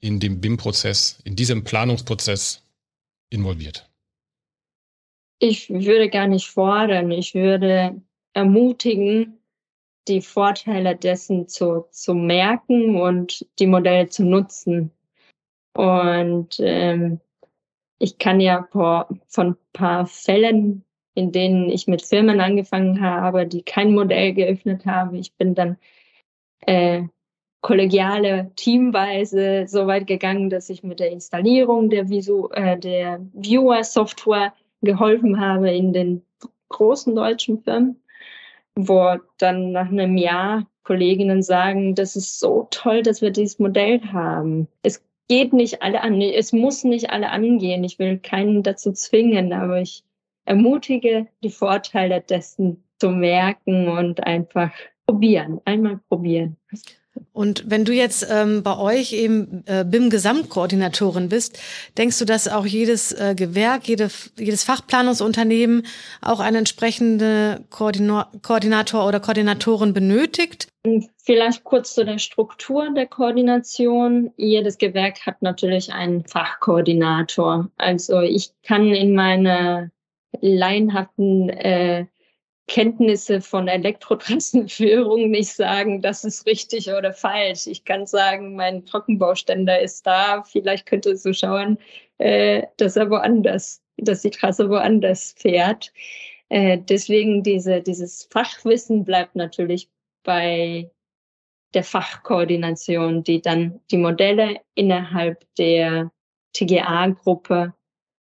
in 0.00 0.18
dem 0.18 0.40
BIM-Prozess, 0.40 1.20
in 1.22 1.36
diesem 1.36 1.62
Planungsprozess 1.62 2.64
involviert? 3.28 3.88
Ich 5.38 5.70
würde 5.70 6.10
gar 6.10 6.26
nicht 6.26 6.48
fordern. 6.48 7.12
Ich 7.12 7.34
würde 7.34 8.02
ermutigen, 8.32 9.39
die 10.08 10.20
Vorteile 10.20 10.96
dessen 10.96 11.48
zu, 11.48 11.86
zu 11.90 12.14
merken 12.14 13.00
und 13.00 13.46
die 13.58 13.66
Modelle 13.66 14.08
zu 14.08 14.24
nutzen. 14.24 14.92
Und 15.74 16.56
ähm, 16.58 17.20
ich 17.98 18.18
kann 18.18 18.40
ja 18.40 18.66
vor, 18.72 19.08
von 19.28 19.56
paar 19.72 20.06
Fällen, 20.06 20.84
in 21.14 21.32
denen 21.32 21.68
ich 21.68 21.86
mit 21.86 22.02
Firmen 22.02 22.40
angefangen 22.40 23.00
habe, 23.00 23.46
die 23.46 23.62
kein 23.62 23.94
Modell 23.94 24.32
geöffnet 24.32 24.86
haben, 24.86 25.16
ich 25.16 25.34
bin 25.34 25.54
dann 25.54 25.76
äh, 26.60 27.04
kollegiale 27.60 28.52
teamweise 28.56 29.66
so 29.66 29.86
weit 29.86 30.06
gegangen, 30.06 30.48
dass 30.50 30.70
ich 30.70 30.82
mit 30.82 30.98
der 30.98 31.10
Installierung 31.10 31.90
der, 31.90 32.08
Visu, 32.08 32.48
äh, 32.52 32.78
der 32.78 33.20
Viewer-Software 33.34 34.54
geholfen 34.82 35.40
habe 35.40 35.70
in 35.70 35.92
den 35.92 36.22
großen 36.70 37.14
deutschen 37.14 37.62
Firmen 37.62 38.00
wo 38.76 39.16
dann 39.38 39.72
nach 39.72 39.88
einem 39.88 40.16
Jahr 40.16 40.66
Kolleginnen 40.82 41.42
sagen, 41.42 41.94
das 41.94 42.16
ist 42.16 42.40
so 42.40 42.66
toll, 42.70 43.02
dass 43.02 43.22
wir 43.22 43.30
dieses 43.30 43.58
Modell 43.58 44.00
haben. 44.12 44.66
Es 44.82 45.04
geht 45.28 45.52
nicht 45.52 45.82
alle 45.82 46.00
an, 46.02 46.20
es 46.20 46.52
muss 46.52 46.82
nicht 46.84 47.10
alle 47.10 47.30
angehen. 47.30 47.84
Ich 47.84 47.98
will 47.98 48.18
keinen 48.18 48.62
dazu 48.62 48.92
zwingen, 48.92 49.52
aber 49.52 49.80
ich 49.80 50.02
ermutige, 50.44 51.28
die 51.44 51.50
Vorteile 51.50 52.20
dessen 52.20 52.82
zu 52.98 53.10
merken 53.10 53.88
und 53.88 54.24
einfach 54.24 54.72
probieren, 55.06 55.60
einmal 55.64 56.00
probieren. 56.08 56.56
Und 57.32 57.64
wenn 57.68 57.84
du 57.84 57.92
jetzt 57.92 58.26
ähm, 58.30 58.62
bei 58.62 58.76
euch 58.76 59.12
eben 59.12 59.64
äh, 59.66 59.84
BIM-Gesamtkoordinatorin 59.84 61.28
bist, 61.28 61.58
denkst 61.96 62.18
du, 62.18 62.24
dass 62.24 62.48
auch 62.48 62.66
jedes 62.66 63.12
äh, 63.12 63.34
Gewerk, 63.34 63.88
jede, 63.88 64.10
jedes 64.38 64.64
Fachplanungsunternehmen 64.64 65.86
auch 66.20 66.40
einen 66.40 66.56
entsprechenden 66.56 67.64
Koordina 67.70 68.30
Koordinator 68.42 69.06
oder 69.06 69.20
Koordinatorin 69.20 69.92
benötigt? 69.92 70.68
Vielleicht 71.24 71.64
kurz 71.64 71.94
zu 71.94 72.04
der 72.04 72.18
Struktur 72.18 72.92
der 72.94 73.06
Koordination. 73.06 74.32
Jedes 74.36 74.78
Gewerk 74.78 75.26
hat 75.26 75.42
natürlich 75.42 75.92
einen 75.92 76.24
Fachkoordinator. 76.26 77.70
Also 77.76 78.20
ich 78.20 78.50
kann 78.62 78.86
in 78.86 79.14
meiner 79.14 79.90
laienhaften 80.40 81.50
äh, 81.50 82.06
Kenntnisse 82.70 83.40
von 83.40 83.66
Elektrotrassenführung 83.66 85.28
nicht 85.30 85.52
sagen, 85.52 86.02
das 86.02 86.24
ist 86.24 86.46
richtig 86.46 86.88
oder 86.88 87.12
falsch. 87.12 87.66
Ich 87.66 87.84
kann 87.84 88.06
sagen, 88.06 88.54
mein 88.54 88.86
Trockenbauständer 88.86 89.80
ist 89.80 90.06
da. 90.06 90.44
Vielleicht 90.44 90.86
könnte 90.86 91.10
es 91.10 91.24
so 91.24 91.32
schauen, 91.32 91.78
äh, 92.18 92.62
dass 92.76 92.94
er 92.94 93.10
woanders, 93.10 93.82
dass 93.96 94.22
die 94.22 94.30
Trasse 94.30 94.70
woanders 94.70 95.34
fährt. 95.36 95.92
Äh, 96.48 96.78
deswegen 96.78 97.42
diese, 97.42 97.82
dieses 97.82 98.28
Fachwissen 98.30 99.04
bleibt 99.04 99.34
natürlich 99.34 99.90
bei 100.22 100.92
der 101.74 101.82
Fachkoordination, 101.82 103.24
die 103.24 103.42
dann 103.42 103.80
die 103.90 103.98
Modelle 103.98 104.60
innerhalb 104.76 105.44
der 105.56 106.12
TGA-Gruppe 106.52 107.74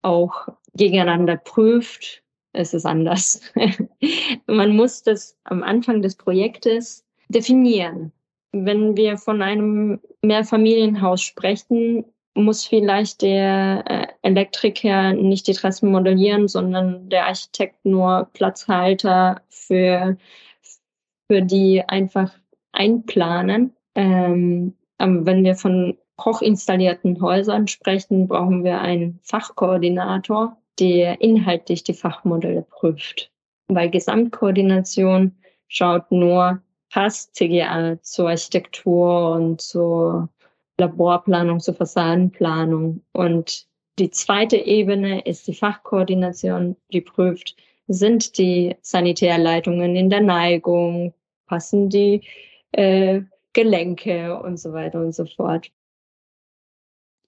auch 0.04 0.50
gegeneinander 0.76 1.38
prüft 1.38 2.25
es 2.56 2.74
ist 2.74 2.86
anders. 2.86 3.42
Man 4.48 4.76
muss 4.76 5.04
das 5.04 5.38
am 5.44 5.64
Anfang 5.64 6.02
des 6.02 6.16
Projektes 6.16 7.06
definieren. 7.30 8.12
Wenn 8.52 8.96
wir 8.96 9.18
von 9.18 9.42
einem 9.42 10.00
Mehrfamilienhaus 10.22 11.22
sprechen, 11.22 12.06
muss 12.36 12.66
vielleicht 12.66 13.22
der 13.22 13.84
äh, 13.88 14.08
Elektriker 14.22 15.14
nicht 15.14 15.48
die 15.48 15.54
Trassen 15.54 15.92
modellieren, 15.92 16.48
sondern 16.48 17.10
der 17.10 17.28
Architekt 17.28 17.86
nur 17.86 18.30
Platzhalter 18.34 19.42
für, 19.50 20.18
für 21.30 21.42
die 21.42 21.84
einfach 21.88 22.34
einplanen. 22.74 23.74
Ähm, 23.96 24.76
wenn 25.00 25.44
wir 25.44 25.56
von 25.56 25.98
hochinstallierten 26.20 27.22
Häusern 27.22 27.68
sprechen, 27.68 28.28
brauchen 28.28 28.64
wir 28.64 28.80
einen 28.80 29.20
Fachkoordinator, 29.24 30.58
der 30.80 31.22
inhaltlich 31.22 31.84
die 31.84 31.94
Fachmodelle 31.94 32.64
prüft. 32.64 33.32
Bei 33.68 33.88
Gesamtkoordination 33.88 35.36
schaut 35.68 36.12
nur, 36.12 36.62
passt 36.90 37.36
CGA 37.36 38.02
zur 38.02 38.30
Architektur 38.30 39.32
und 39.32 39.62
zur 39.62 40.30
Laborplanung, 40.78 41.60
zur 41.60 41.74
Fassadenplanung. 41.74 43.02
Und 43.12 43.68
die 43.98 44.12
zweite 44.12 44.58
Ebene 44.58 45.22
ist 45.22 45.48
die 45.48 45.54
Fachkoordination, 45.54 46.76
die 46.92 47.02
prüft, 47.02 47.56
sind 47.88 48.38
die 48.38 48.76
Sanitärleitungen 48.82 49.96
in 49.96 50.10
der 50.10 50.22
Neigung, 50.22 51.14
passen 51.48 51.90
die 51.90 52.22
äh, 52.72 53.22
Gelenke 53.54 54.38
und 54.40 54.60
so 54.60 54.74
weiter 54.74 55.00
und 55.00 55.16
so 55.16 55.26
fort. 55.26 55.72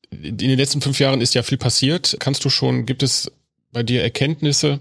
In 0.09 0.37
den 0.37 0.57
letzten 0.57 0.81
fünf 0.81 0.99
Jahren 0.99 1.21
ist 1.21 1.35
ja 1.35 1.43
viel 1.43 1.57
passiert. 1.57 2.17
Kannst 2.19 2.43
du 2.45 2.49
schon, 2.49 2.85
gibt 2.85 3.03
es 3.03 3.31
bei 3.71 3.83
dir 3.83 4.03
Erkenntnisse, 4.03 4.79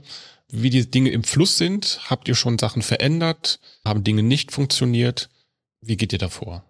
wie 0.51 0.71
die 0.71 0.91
Dinge 0.91 1.11
im 1.11 1.25
Fluss 1.25 1.59
sind? 1.59 2.01
Habt 2.09 2.29
ihr 2.29 2.35
schon 2.35 2.59
Sachen 2.59 2.83
verändert? 2.83 3.61
Haben 3.85 4.05
Dinge 4.05 4.23
nicht 4.23 4.53
funktioniert? 4.53 5.29
Wie 5.81 5.97
geht 5.97 6.13
ihr 6.13 6.19
davor? 6.19 6.65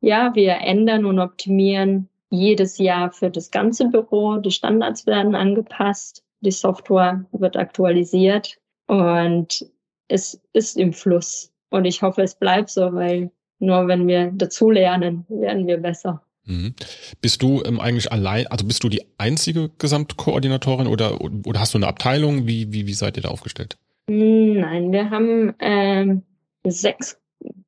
Ja, 0.00 0.34
wir 0.34 0.54
ändern 0.54 1.04
und 1.04 1.18
optimieren 1.18 2.08
jedes 2.30 2.78
Jahr 2.78 3.12
für 3.12 3.30
das 3.30 3.50
ganze 3.50 3.86
Büro. 3.88 4.38
Die 4.38 4.50
Standards 4.50 5.06
werden 5.06 5.34
angepasst, 5.34 6.24
die 6.40 6.50
Software 6.50 7.24
wird 7.32 7.56
aktualisiert 7.56 8.58
und 8.86 9.66
es 10.08 10.40
ist 10.52 10.76
im 10.76 10.92
Fluss. 10.92 11.52
Und 11.70 11.84
ich 11.84 12.02
hoffe, 12.02 12.22
es 12.22 12.34
bleibt 12.34 12.70
so, 12.70 12.92
weil 12.94 13.30
nur 13.58 13.86
wenn 13.86 14.08
wir 14.08 14.32
dazulernen, 14.32 15.24
werden 15.28 15.66
wir 15.66 15.78
besser. 15.78 16.22
Mhm. 16.44 16.74
Bist 17.20 17.42
du 17.42 17.62
ähm, 17.64 17.80
eigentlich 17.80 18.10
allein, 18.10 18.46
also 18.48 18.66
bist 18.66 18.82
du 18.82 18.88
die 18.88 19.04
einzige 19.18 19.70
Gesamtkoordinatorin 19.78 20.86
oder, 20.86 21.20
oder 21.20 21.60
hast 21.60 21.74
du 21.74 21.78
eine 21.78 21.86
Abteilung? 21.86 22.46
Wie, 22.46 22.72
wie, 22.72 22.86
wie 22.86 22.94
seid 22.94 23.16
ihr 23.16 23.22
da 23.22 23.28
aufgestellt? 23.28 23.78
Nein, 24.08 24.90
wir 24.92 25.10
haben 25.10 25.54
ähm, 25.60 26.22
sechs 26.64 27.18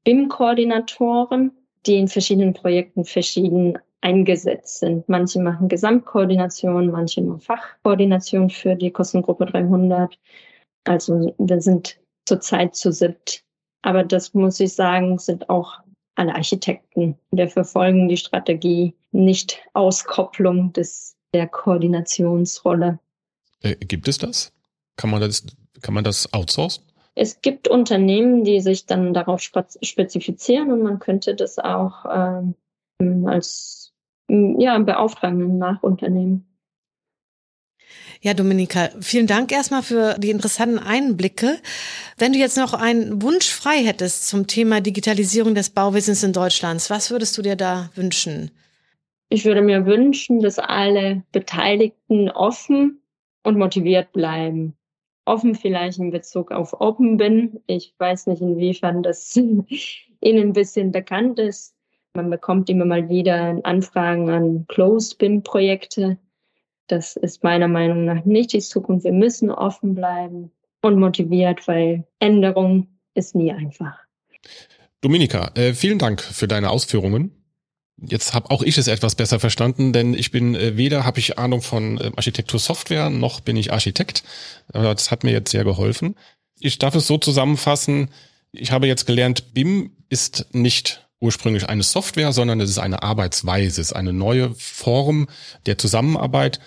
BIM-Koordinatoren, 0.04 1.52
die 1.86 1.96
in 1.96 2.08
verschiedenen 2.08 2.54
Projekten 2.54 3.04
verschieden 3.04 3.78
eingesetzt 4.00 4.80
sind. 4.80 5.08
Manche 5.08 5.40
machen 5.40 5.68
Gesamtkoordination, 5.68 6.90
manche 6.90 7.22
nur 7.22 7.38
Fachkoordination 7.40 8.50
für 8.50 8.74
die 8.74 8.90
Kostengruppe 8.90 9.46
300. 9.46 10.18
Also 10.84 11.34
wir 11.38 11.60
sind 11.60 11.98
zurzeit 12.26 12.74
zu 12.74 12.92
siebt. 12.92 13.44
Aber 13.82 14.02
das 14.02 14.34
muss 14.34 14.60
ich 14.60 14.74
sagen, 14.74 15.18
sind 15.18 15.48
auch 15.48 15.80
alle 16.14 16.34
Architekten. 16.34 17.18
Wir 17.30 17.48
verfolgen 17.48 18.08
die 18.08 18.16
Strategie 18.16 18.94
nicht 19.12 19.58
Auskopplung 19.72 20.72
des, 20.72 21.16
der 21.32 21.46
Koordinationsrolle. 21.46 22.98
Äh, 23.60 23.76
gibt 23.76 24.08
es 24.08 24.18
das? 24.18 24.52
Kann 24.96 25.10
man 25.10 25.20
das, 25.20 25.44
kann 25.82 25.94
man 25.94 26.04
das 26.04 26.32
outsourcen? 26.32 26.84
Es 27.16 27.40
gibt 27.42 27.68
Unternehmen, 27.68 28.44
die 28.44 28.60
sich 28.60 28.86
dann 28.86 29.14
darauf 29.14 29.40
spezifizieren 29.40 30.72
und 30.72 30.82
man 30.82 30.98
könnte 30.98 31.34
das 31.34 31.58
auch 31.60 32.04
ähm, 32.10 33.26
als 33.26 33.92
ja, 34.28 34.78
Beauftragten 34.78 35.58
nach 35.58 35.82
Unternehmen. 35.82 36.46
Ja, 38.20 38.32
Dominika, 38.32 38.88
vielen 39.00 39.26
Dank 39.26 39.52
erstmal 39.52 39.82
für 39.82 40.16
die 40.18 40.30
interessanten 40.30 40.78
Einblicke. 40.78 41.58
Wenn 42.16 42.32
du 42.32 42.38
jetzt 42.38 42.56
noch 42.56 42.72
einen 42.72 43.20
Wunsch 43.20 43.50
frei 43.50 43.84
hättest 43.84 44.28
zum 44.28 44.46
Thema 44.46 44.80
Digitalisierung 44.80 45.54
des 45.54 45.70
Bauwesens 45.70 46.22
in 46.22 46.32
Deutschland, 46.32 46.88
was 46.88 47.10
würdest 47.10 47.36
du 47.36 47.42
dir 47.42 47.56
da 47.56 47.90
wünschen? 47.94 48.50
Ich 49.28 49.44
würde 49.44 49.62
mir 49.62 49.84
wünschen, 49.84 50.40
dass 50.40 50.58
alle 50.58 51.22
Beteiligten 51.32 52.30
offen 52.30 53.02
und 53.42 53.58
motiviert 53.58 54.12
bleiben. 54.12 54.74
Offen 55.26 55.54
vielleicht 55.54 55.98
in 55.98 56.10
Bezug 56.10 56.50
auf 56.50 56.80
Open 56.80 57.16
bin. 57.16 57.60
Ich 57.66 57.94
weiß 57.98 58.26
nicht, 58.28 58.42
inwiefern 58.42 59.02
das 59.02 59.36
Ihnen 59.36 59.68
ein 60.22 60.52
bisschen 60.52 60.92
bekannt 60.92 61.38
ist. 61.38 61.74
Man 62.14 62.30
bekommt 62.30 62.70
immer 62.70 62.84
mal 62.84 63.08
wieder 63.08 63.58
Anfragen 63.64 64.30
an 64.30 64.66
Closed 64.68 65.18
Bin 65.18 65.42
Projekte. 65.42 66.16
Das 66.86 67.16
ist 67.16 67.42
meiner 67.42 67.68
Meinung 67.68 68.04
nach 68.04 68.24
nicht 68.24 68.52
die 68.52 68.60
Zukunft. 68.60 69.04
Wir 69.04 69.12
müssen 69.12 69.50
offen 69.50 69.94
bleiben 69.94 70.50
und 70.82 70.98
motiviert, 70.98 71.66
weil 71.66 72.04
Änderung 72.18 72.88
ist 73.14 73.34
nie 73.34 73.52
einfach. 73.52 73.98
Dominika, 75.00 75.50
äh, 75.54 75.72
vielen 75.72 75.98
Dank 75.98 76.20
für 76.20 76.48
deine 76.48 76.70
Ausführungen. 76.70 77.30
Jetzt 77.96 78.34
habe 78.34 78.50
auch 78.50 78.62
ich 78.62 78.76
es 78.76 78.88
etwas 78.88 79.14
besser 79.14 79.38
verstanden, 79.38 79.92
denn 79.92 80.14
ich 80.14 80.30
bin 80.30 80.54
äh, 80.54 80.76
weder 80.76 81.04
habe 81.04 81.20
ich 81.20 81.38
Ahnung 81.38 81.62
von 81.62 81.98
äh, 81.98 82.10
Architektursoftware 82.16 83.10
noch 83.10 83.40
bin 83.40 83.56
ich 83.56 83.72
Architekt. 83.72 84.24
Aber 84.72 84.94
das 84.94 85.10
hat 85.10 85.24
mir 85.24 85.30
jetzt 85.30 85.50
sehr 85.50 85.64
geholfen. 85.64 86.16
Ich 86.58 86.78
darf 86.78 86.94
es 86.94 87.06
so 87.06 87.18
zusammenfassen. 87.18 88.10
Ich 88.52 88.72
habe 88.72 88.86
jetzt 88.86 89.06
gelernt, 89.06 89.54
BIM 89.54 89.92
ist 90.08 90.46
nicht 90.52 91.03
ursprünglich 91.24 91.68
eine 91.68 91.82
Software, 91.82 92.32
sondern 92.32 92.60
es 92.60 92.70
ist 92.70 92.78
eine 92.78 93.02
Arbeitsweise, 93.02 93.80
es 93.80 93.88
ist 93.88 93.92
eine 93.94 94.12
neue 94.12 94.54
Form 94.54 95.26
der 95.66 95.78
Zusammenarbeit 95.78 96.60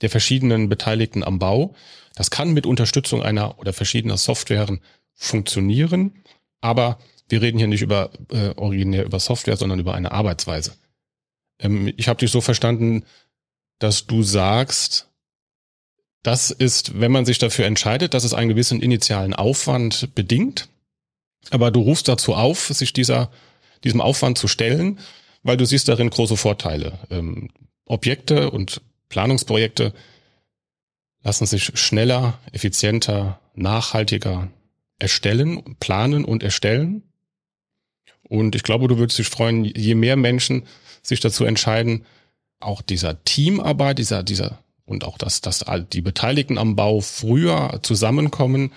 der 0.00 0.10
verschiedenen 0.10 0.68
Beteiligten 0.68 1.22
am 1.22 1.38
Bau. 1.38 1.74
Das 2.14 2.30
kann 2.30 2.52
mit 2.52 2.66
Unterstützung 2.66 3.22
einer 3.22 3.58
oder 3.58 3.72
verschiedener 3.72 4.16
Softwaren 4.16 4.80
funktionieren, 5.14 6.24
aber 6.60 6.98
wir 7.28 7.42
reden 7.42 7.58
hier 7.58 7.68
nicht 7.68 7.82
über 7.82 8.10
äh, 8.32 8.54
originär 8.56 9.04
über 9.04 9.20
Software, 9.20 9.56
sondern 9.56 9.78
über 9.78 9.94
eine 9.94 10.10
Arbeitsweise. 10.12 10.72
Ähm, 11.60 11.92
ich 11.96 12.08
habe 12.08 12.18
dich 12.18 12.30
so 12.30 12.40
verstanden, 12.40 13.04
dass 13.78 14.06
du 14.06 14.22
sagst, 14.22 15.08
das 16.22 16.50
ist, 16.50 16.98
wenn 16.98 17.12
man 17.12 17.26
sich 17.26 17.38
dafür 17.38 17.66
entscheidet, 17.66 18.14
dass 18.14 18.24
es 18.24 18.34
einen 18.34 18.48
gewissen 18.48 18.80
initialen 18.80 19.34
Aufwand 19.34 20.14
bedingt, 20.14 20.68
aber 21.50 21.70
du 21.70 21.80
rufst 21.80 22.08
dazu 22.08 22.34
auf, 22.34 22.68
sich 22.68 22.92
dieser 22.92 23.30
diesem 23.84 24.00
Aufwand 24.00 24.38
zu 24.38 24.48
stellen, 24.48 24.98
weil 25.42 25.56
du 25.56 25.64
siehst 25.64 25.88
darin 25.88 26.10
große 26.10 26.36
Vorteile. 26.36 26.98
Ähm, 27.10 27.50
Objekte 27.86 28.50
und 28.50 28.80
Planungsprojekte 29.08 29.92
lassen 31.22 31.46
sich 31.46 31.72
schneller, 31.78 32.38
effizienter, 32.52 33.40
nachhaltiger 33.54 34.48
erstellen, 34.98 35.76
planen 35.80 36.24
und 36.24 36.42
erstellen. 36.42 37.02
Und 38.22 38.54
ich 38.54 38.62
glaube, 38.62 38.88
du 38.88 38.98
würdest 38.98 39.18
dich 39.18 39.28
freuen, 39.28 39.64
je 39.64 39.94
mehr 39.94 40.16
Menschen 40.16 40.66
sich 41.02 41.20
dazu 41.20 41.44
entscheiden, 41.44 42.04
auch 42.60 42.82
dieser 42.82 43.22
Teamarbeit, 43.24 43.98
dieser, 43.98 44.22
dieser, 44.22 44.58
und 44.84 45.04
auch 45.04 45.18
dass, 45.18 45.40
dass 45.40 45.64
die 45.92 46.00
Beteiligten 46.00 46.58
am 46.58 46.76
Bau 46.76 47.00
früher 47.00 47.80
zusammenkommen. 47.82 48.72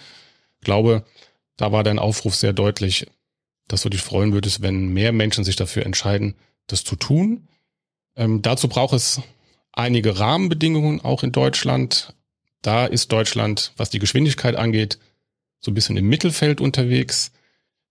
Ich 0.60 0.66
glaube, 0.66 1.04
da 1.58 1.72
war 1.72 1.84
dein 1.84 2.00
Aufruf 2.00 2.36
sehr 2.36 2.54
deutlich, 2.54 3.08
dass 3.72 3.84
du 3.84 3.90
dich 3.90 4.02
freuen 4.02 4.34
würdest, 4.34 4.62
wenn 4.62 4.90
mehr 4.90 5.12
Menschen 5.14 5.44
sich 5.44 5.56
dafür 5.56 5.86
entscheiden, 5.86 6.36
das 6.68 6.84
zu 6.84 6.96
tun. 6.96 7.48
Ähm, 8.16 8.42
dazu 8.42 8.68
braucht 8.68 8.94
es 8.94 9.22
einige 9.72 10.20
Rahmenbedingungen 10.20 11.02
auch 11.02 11.24
in 11.24 11.32
Deutschland. 11.32 12.14
Da 12.62 12.86
ist 12.86 13.12
Deutschland, 13.12 13.72
was 13.78 13.90
die 13.90 14.00
Geschwindigkeit 14.00 14.56
angeht, 14.56 15.00
so 15.60 15.72
ein 15.72 15.74
bisschen 15.74 15.96
im 15.96 16.10
Mittelfeld 16.10 16.60
unterwegs. 16.60 17.32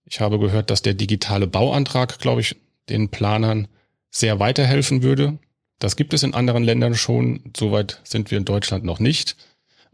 Ich 0.05 0.19
habe 0.19 0.39
gehört, 0.39 0.69
dass 0.69 0.81
der 0.81 0.93
digitale 0.93 1.47
Bauantrag, 1.47 2.19
glaube 2.19 2.41
ich, 2.41 2.57
den 2.89 3.09
Planern 3.09 3.67
sehr 4.11 4.39
weiterhelfen 4.39 5.01
würde. 5.01 5.39
Das 5.79 5.95
gibt 5.95 6.13
es 6.13 6.21
in 6.21 6.35
anderen 6.35 6.63
Ländern 6.63 6.93
schon. 6.93 7.41
Soweit 7.57 8.01
sind 8.03 8.29
wir 8.29 8.37
in 8.37 8.45
Deutschland 8.45 8.83
noch 8.83 8.99
nicht. 8.99 9.35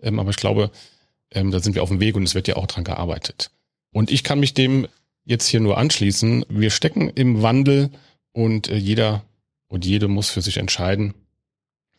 Ähm, 0.02 0.20
aber 0.20 0.32
ich 0.32 0.38
glaube, 0.38 0.70
ähm, 1.32 1.52
da 1.52 1.60
sind 1.60 1.76
wir 1.76 1.84
auf 1.84 1.90
dem 1.90 2.02
Weg 2.02 2.16
und 2.16 2.24
es 2.24 2.36
wird 2.36 2.48
ja 2.48 2.58
auch 2.58 2.68
dran 2.68 2.84
gearbeitet. 2.84 3.52
Und 3.94 4.12
ich 4.12 4.24
kann 4.24 4.40
mich 4.40 4.54
dem 4.54 4.88
jetzt 5.28 5.48
hier 5.48 5.60
nur 5.60 5.78
anschließen. 5.78 6.46
Wir 6.50 6.72
stecken 6.72 7.10
im 7.10 7.44
Wandel 7.44 7.92
und 8.32 8.70
äh, 8.70 8.78
jeder 8.78 9.24
und 9.68 9.86
jede 9.86 10.08
muss 10.08 10.30
für 10.30 10.42
sich 10.42 10.58
entscheiden, 10.58 11.14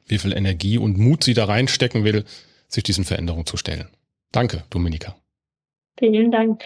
wie 0.06 0.18
viel 0.18 0.32
Energie 0.32 0.78
und 0.78 0.98
Mut 0.98 1.22
sie 1.22 1.34
da 1.34 1.44
reinstecken 1.44 2.02
will, 2.02 2.24
sich 2.66 2.82
diesen 2.82 3.04
Veränderungen 3.04 3.46
zu 3.46 3.58
stellen. 3.58 3.88
Danke, 4.32 4.64
Dominika. 4.70 5.16
Vielen 5.98 6.32
Dank. 6.32 6.64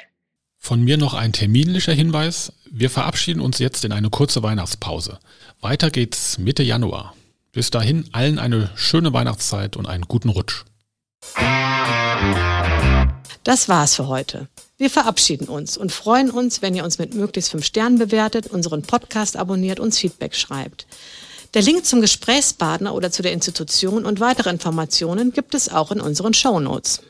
Von 0.58 0.82
mir 0.82 0.96
noch 0.96 1.14
ein 1.14 1.32
terminlicher 1.32 1.92
Hinweis. 1.92 2.52
Wir 2.70 2.88
verabschieden 2.88 3.40
uns 3.40 3.58
jetzt 3.58 3.84
in 3.84 3.90
eine 3.90 4.10
kurze 4.10 4.44
Weihnachtspause. 4.44 5.18
Weiter 5.60 5.90
geht's 5.90 6.38
Mitte 6.38 6.62
Januar. 6.62 7.16
Bis 7.50 7.70
dahin 7.70 8.08
allen 8.12 8.38
eine 8.38 8.70
schöne 8.76 9.12
Weihnachtszeit 9.12 9.76
und 9.76 9.86
einen 9.86 10.04
guten 10.04 10.28
Rutsch. 10.28 10.64
Das 13.42 13.68
war's 13.68 13.96
für 13.96 14.06
heute. 14.06 14.48
Wir 14.82 14.90
verabschieden 14.90 15.46
uns 15.46 15.76
und 15.76 15.92
freuen 15.92 16.28
uns, 16.28 16.60
wenn 16.60 16.74
ihr 16.74 16.82
uns 16.82 16.98
mit 16.98 17.14
möglichst 17.14 17.52
fünf 17.52 17.64
Sternen 17.64 17.98
bewertet, 17.98 18.48
unseren 18.48 18.82
Podcast 18.82 19.36
abonniert, 19.36 19.78
uns 19.78 19.96
Feedback 19.96 20.34
schreibt. 20.34 20.88
Der 21.54 21.62
Link 21.62 21.86
zum 21.86 22.00
Gesprächspartner 22.00 22.92
oder 22.92 23.12
zu 23.12 23.22
der 23.22 23.30
Institution 23.30 24.04
und 24.04 24.18
weitere 24.18 24.50
Informationen 24.50 25.32
gibt 25.32 25.54
es 25.54 25.68
auch 25.68 25.92
in 25.92 26.00
unseren 26.00 26.34
Show 26.34 26.58
Notes. 26.58 27.00